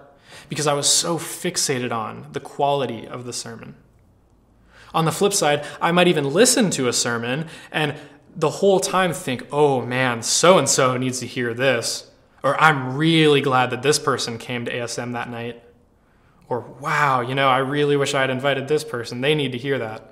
because 0.48 0.68
I 0.68 0.74
was 0.74 0.88
so 0.88 1.18
fixated 1.18 1.92
on 1.92 2.28
the 2.32 2.40
quality 2.40 3.08
of 3.08 3.26
the 3.26 3.34
sermon. 3.34 3.76
On 4.94 5.06
the 5.06 5.12
flip 5.12 5.34
side, 5.34 5.66
I 5.82 5.92
might 5.92 6.08
even 6.08 6.32
listen 6.32 6.70
to 6.72 6.88
a 6.88 6.94
sermon 6.94 7.48
and 7.72 7.96
the 8.36 8.50
whole 8.50 8.80
time 8.80 9.12
think, 9.12 9.46
oh 9.52 9.82
man, 9.82 10.22
so 10.22 10.58
and 10.58 10.68
so 10.70 10.98
needs 10.98 11.20
to 11.20 11.28
hear 11.28 11.54
this. 11.54 12.11
Or 12.44 12.60
I'm 12.60 12.98
really 12.98 13.42
glad 13.42 13.70
that 13.70 13.84
this 13.84 14.00
person 14.00 14.38
came 14.38 14.66
to 14.66 14.74
ASM 14.74 15.14
that 15.14 15.30
night. 15.30 15.64
Or 16.50 16.60
wow, 16.60 17.22
you 17.22 17.36
know, 17.36 17.48
I 17.48 17.60
really 17.60 17.96
wish 17.96 18.14
I 18.14 18.22
had 18.22 18.30
invited 18.30 18.68
this 18.68 18.84
person. 18.84 19.22
They 19.22 19.36
need 19.36 19.52
to 19.54 19.58
hear 19.58 19.78
that. 19.80 20.08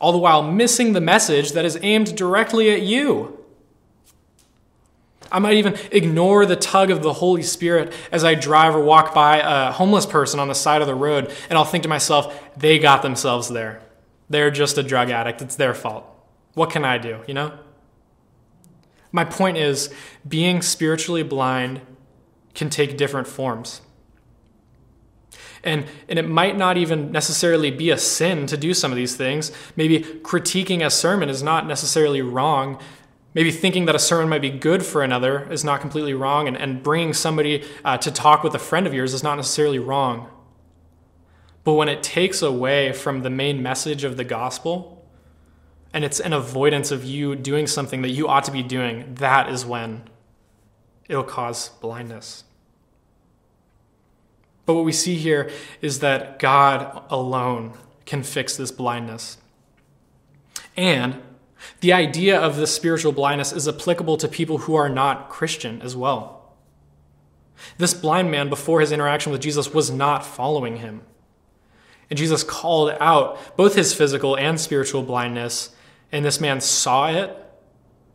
All 0.00 0.12
the 0.12 0.18
while 0.18 0.42
missing 0.42 0.92
the 0.92 1.00
message 1.00 1.52
that 1.52 1.64
is 1.64 1.78
aimed 1.82 2.16
directly 2.16 2.70
at 2.70 2.82
you. 2.82 3.38
I 5.32 5.38
might 5.38 5.54
even 5.54 5.76
ignore 5.92 6.44
the 6.44 6.56
tug 6.56 6.90
of 6.90 7.02
the 7.02 7.12
Holy 7.12 7.42
Spirit 7.42 7.92
as 8.10 8.24
I 8.24 8.34
drive 8.34 8.74
or 8.74 8.82
walk 8.82 9.14
by 9.14 9.38
a 9.38 9.70
homeless 9.70 10.06
person 10.06 10.40
on 10.40 10.48
the 10.48 10.54
side 10.54 10.80
of 10.80 10.88
the 10.88 10.94
road, 10.94 11.32
and 11.48 11.56
I'll 11.56 11.64
think 11.64 11.84
to 11.84 11.88
myself, 11.88 12.36
they 12.56 12.78
got 12.78 13.02
themselves 13.02 13.48
there. 13.48 13.80
They're 14.28 14.50
just 14.50 14.76
a 14.78 14.82
drug 14.82 15.10
addict. 15.10 15.40
It's 15.42 15.54
their 15.56 15.74
fault. 15.74 16.04
What 16.54 16.70
can 16.70 16.84
I 16.84 16.98
do, 16.98 17.20
you 17.28 17.34
know? 17.34 17.52
My 19.12 19.24
point 19.24 19.56
is, 19.56 19.92
being 20.26 20.62
spiritually 20.62 21.22
blind 21.22 21.80
can 22.54 22.70
take 22.70 22.96
different 22.96 23.26
forms. 23.26 23.80
And, 25.62 25.86
and 26.08 26.18
it 26.18 26.28
might 26.28 26.56
not 26.56 26.76
even 26.76 27.12
necessarily 27.12 27.70
be 27.70 27.90
a 27.90 27.98
sin 27.98 28.46
to 28.46 28.56
do 28.56 28.72
some 28.72 28.92
of 28.92 28.96
these 28.96 29.16
things. 29.16 29.52
Maybe 29.76 30.00
critiquing 30.00 30.84
a 30.84 30.90
sermon 30.90 31.28
is 31.28 31.42
not 31.42 31.66
necessarily 31.66 32.22
wrong 32.22 32.80
Maybe 33.32 33.52
thinking 33.52 33.84
that 33.84 33.94
a 33.94 33.98
sermon 34.00 34.28
might 34.28 34.42
be 34.42 34.50
good 34.50 34.84
for 34.84 35.04
another 35.04 35.50
is 35.52 35.62
not 35.62 35.80
completely 35.80 36.14
wrong, 36.14 36.48
and, 36.48 36.56
and 36.56 36.82
bringing 36.82 37.14
somebody 37.14 37.64
uh, 37.84 37.96
to 37.98 38.10
talk 38.10 38.42
with 38.42 38.54
a 38.54 38.58
friend 38.58 38.86
of 38.86 38.94
yours 38.94 39.14
is 39.14 39.22
not 39.22 39.36
necessarily 39.36 39.78
wrong. 39.78 40.28
But 41.62 41.74
when 41.74 41.88
it 41.88 42.02
takes 42.02 42.42
away 42.42 42.92
from 42.92 43.22
the 43.22 43.30
main 43.30 43.62
message 43.62 44.02
of 44.02 44.16
the 44.16 44.24
gospel, 44.24 44.99
and 45.92 46.04
it's 46.04 46.20
an 46.20 46.32
avoidance 46.32 46.90
of 46.90 47.04
you 47.04 47.34
doing 47.34 47.66
something 47.66 48.02
that 48.02 48.10
you 48.10 48.28
ought 48.28 48.44
to 48.44 48.52
be 48.52 48.62
doing, 48.62 49.14
that 49.14 49.48
is 49.48 49.66
when 49.66 50.02
it'll 51.08 51.24
cause 51.24 51.70
blindness. 51.80 52.44
But 54.66 54.74
what 54.74 54.84
we 54.84 54.92
see 54.92 55.16
here 55.16 55.50
is 55.80 55.98
that 55.98 56.38
God 56.38 57.02
alone 57.10 57.72
can 58.06 58.22
fix 58.22 58.56
this 58.56 58.70
blindness. 58.70 59.38
And 60.76 61.20
the 61.80 61.92
idea 61.92 62.38
of 62.38 62.56
this 62.56 62.74
spiritual 62.74 63.12
blindness 63.12 63.52
is 63.52 63.66
applicable 63.66 64.16
to 64.18 64.28
people 64.28 64.58
who 64.58 64.76
are 64.76 64.88
not 64.88 65.28
Christian 65.28 65.82
as 65.82 65.96
well. 65.96 66.54
This 67.78 67.94
blind 67.94 68.30
man, 68.30 68.48
before 68.48 68.80
his 68.80 68.92
interaction 68.92 69.32
with 69.32 69.40
Jesus, 69.40 69.74
was 69.74 69.90
not 69.90 70.24
following 70.24 70.76
him. 70.76 71.02
And 72.08 72.18
Jesus 72.18 72.42
called 72.42 72.96
out 73.00 73.56
both 73.56 73.74
his 73.74 73.94
physical 73.94 74.36
and 74.36 74.60
spiritual 74.60 75.02
blindness, 75.02 75.70
and 76.12 76.24
this 76.24 76.40
man 76.40 76.60
saw 76.60 77.08
it 77.08 77.36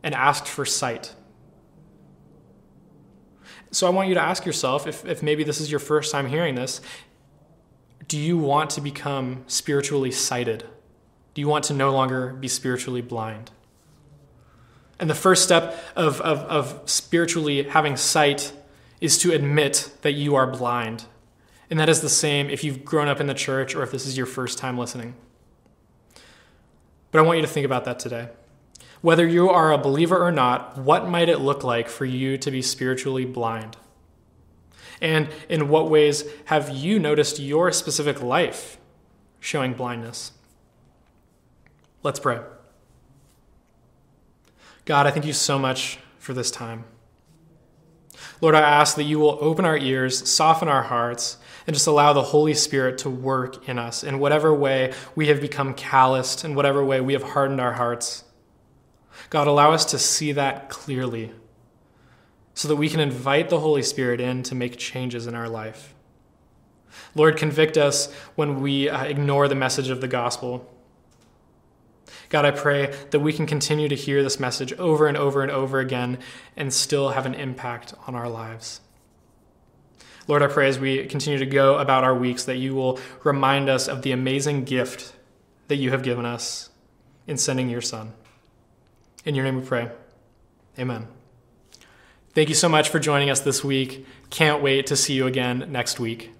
and 0.02 0.14
asked 0.14 0.46
for 0.46 0.64
sight. 0.64 1.14
So 3.70 3.86
I 3.86 3.90
want 3.90 4.08
you 4.08 4.14
to 4.14 4.22
ask 4.22 4.46
yourself 4.46 4.86
if, 4.86 5.04
if 5.04 5.22
maybe 5.22 5.44
this 5.44 5.60
is 5.60 5.70
your 5.70 5.80
first 5.80 6.12
time 6.12 6.28
hearing 6.28 6.54
this 6.54 6.80
do 8.08 8.18
you 8.18 8.38
want 8.38 8.70
to 8.70 8.80
become 8.80 9.42
spiritually 9.48 10.12
sighted? 10.12 10.64
Do 11.34 11.40
you 11.40 11.48
want 11.48 11.64
to 11.64 11.74
no 11.74 11.90
longer 11.90 12.32
be 12.32 12.46
spiritually 12.46 13.02
blind? 13.02 13.50
And 14.98 15.10
the 15.10 15.14
first 15.14 15.42
step 15.42 15.76
of, 15.96 16.20
of, 16.20 16.38
of 16.38 16.88
spiritually 16.88 17.64
having 17.64 17.96
sight 17.96 18.52
is 19.00 19.18
to 19.18 19.32
admit 19.32 19.90
that 20.02 20.12
you 20.12 20.36
are 20.36 20.46
blind. 20.46 21.04
And 21.68 21.80
that 21.80 21.88
is 21.88 22.00
the 22.00 22.08
same 22.08 22.48
if 22.48 22.62
you've 22.62 22.84
grown 22.84 23.08
up 23.08 23.20
in 23.20 23.26
the 23.26 23.34
church 23.34 23.74
or 23.74 23.82
if 23.82 23.90
this 23.90 24.06
is 24.06 24.16
your 24.16 24.26
first 24.26 24.56
time 24.56 24.78
listening. 24.78 25.14
But 27.16 27.22
I 27.22 27.24
want 27.28 27.38
you 27.38 27.46
to 27.46 27.50
think 27.50 27.64
about 27.64 27.86
that 27.86 27.98
today. 27.98 28.28
Whether 29.00 29.26
you 29.26 29.48
are 29.48 29.72
a 29.72 29.78
believer 29.78 30.22
or 30.22 30.30
not, 30.30 30.76
what 30.76 31.08
might 31.08 31.30
it 31.30 31.38
look 31.38 31.64
like 31.64 31.88
for 31.88 32.04
you 32.04 32.36
to 32.36 32.50
be 32.50 32.60
spiritually 32.60 33.24
blind? 33.24 33.78
And 35.00 35.30
in 35.48 35.70
what 35.70 35.88
ways 35.88 36.24
have 36.44 36.68
you 36.68 36.98
noticed 36.98 37.38
your 37.38 37.72
specific 37.72 38.20
life 38.20 38.76
showing 39.40 39.72
blindness? 39.72 40.32
Let's 42.02 42.20
pray. 42.20 42.40
God, 44.84 45.06
I 45.06 45.10
thank 45.10 45.24
you 45.24 45.32
so 45.32 45.58
much 45.58 45.98
for 46.18 46.34
this 46.34 46.50
time. 46.50 46.84
Lord, 48.42 48.54
I 48.54 48.60
ask 48.60 48.94
that 48.96 49.04
you 49.04 49.18
will 49.18 49.38
open 49.40 49.64
our 49.64 49.78
ears, 49.78 50.28
soften 50.28 50.68
our 50.68 50.82
hearts, 50.82 51.38
and 51.66 51.74
just 51.74 51.86
allow 51.86 52.12
the 52.12 52.22
Holy 52.22 52.54
Spirit 52.54 52.98
to 52.98 53.10
work 53.10 53.68
in 53.68 53.78
us 53.78 54.04
in 54.04 54.18
whatever 54.18 54.54
way 54.54 54.92
we 55.14 55.28
have 55.28 55.40
become 55.40 55.74
calloused, 55.74 56.44
in 56.44 56.54
whatever 56.54 56.84
way 56.84 57.00
we 57.00 57.12
have 57.12 57.22
hardened 57.22 57.60
our 57.60 57.72
hearts. 57.72 58.24
God, 59.30 59.46
allow 59.46 59.72
us 59.72 59.84
to 59.86 59.98
see 59.98 60.32
that 60.32 60.68
clearly 60.68 61.32
so 62.54 62.68
that 62.68 62.76
we 62.76 62.88
can 62.88 63.00
invite 63.00 63.50
the 63.50 63.60
Holy 63.60 63.82
Spirit 63.82 64.20
in 64.20 64.42
to 64.44 64.54
make 64.54 64.76
changes 64.76 65.26
in 65.26 65.34
our 65.34 65.48
life. 65.48 65.94
Lord, 67.14 67.36
convict 67.36 67.76
us 67.76 68.12
when 68.34 68.60
we 68.60 68.88
uh, 68.88 69.04
ignore 69.04 69.48
the 69.48 69.54
message 69.54 69.90
of 69.90 70.00
the 70.00 70.08
gospel. 70.08 70.72
God, 72.28 72.44
I 72.44 72.50
pray 72.50 72.94
that 73.10 73.20
we 73.20 73.32
can 73.32 73.46
continue 73.46 73.88
to 73.88 73.94
hear 73.94 74.22
this 74.22 74.40
message 74.40 74.72
over 74.74 75.06
and 75.06 75.16
over 75.16 75.42
and 75.42 75.50
over 75.50 75.80
again 75.80 76.18
and 76.56 76.72
still 76.72 77.10
have 77.10 77.26
an 77.26 77.34
impact 77.34 77.94
on 78.06 78.14
our 78.14 78.28
lives. 78.28 78.80
Lord, 80.28 80.42
I 80.42 80.48
pray 80.48 80.68
as 80.68 80.78
we 80.78 81.06
continue 81.06 81.38
to 81.38 81.46
go 81.46 81.78
about 81.78 82.04
our 82.04 82.14
weeks 82.14 82.44
that 82.44 82.56
you 82.56 82.74
will 82.74 82.98
remind 83.22 83.68
us 83.68 83.86
of 83.88 84.02
the 84.02 84.12
amazing 84.12 84.64
gift 84.64 85.14
that 85.68 85.76
you 85.76 85.90
have 85.90 86.02
given 86.02 86.24
us 86.24 86.70
in 87.26 87.36
sending 87.36 87.68
your 87.68 87.80
Son. 87.80 88.12
In 89.24 89.34
your 89.34 89.44
name 89.44 89.56
we 89.56 89.66
pray. 89.66 89.90
Amen. 90.78 91.08
Thank 92.34 92.48
you 92.48 92.54
so 92.54 92.68
much 92.68 92.88
for 92.88 92.98
joining 92.98 93.30
us 93.30 93.40
this 93.40 93.64
week. 93.64 94.06
Can't 94.30 94.62
wait 94.62 94.86
to 94.88 94.96
see 94.96 95.14
you 95.14 95.26
again 95.26 95.66
next 95.70 95.98
week. 95.98 96.35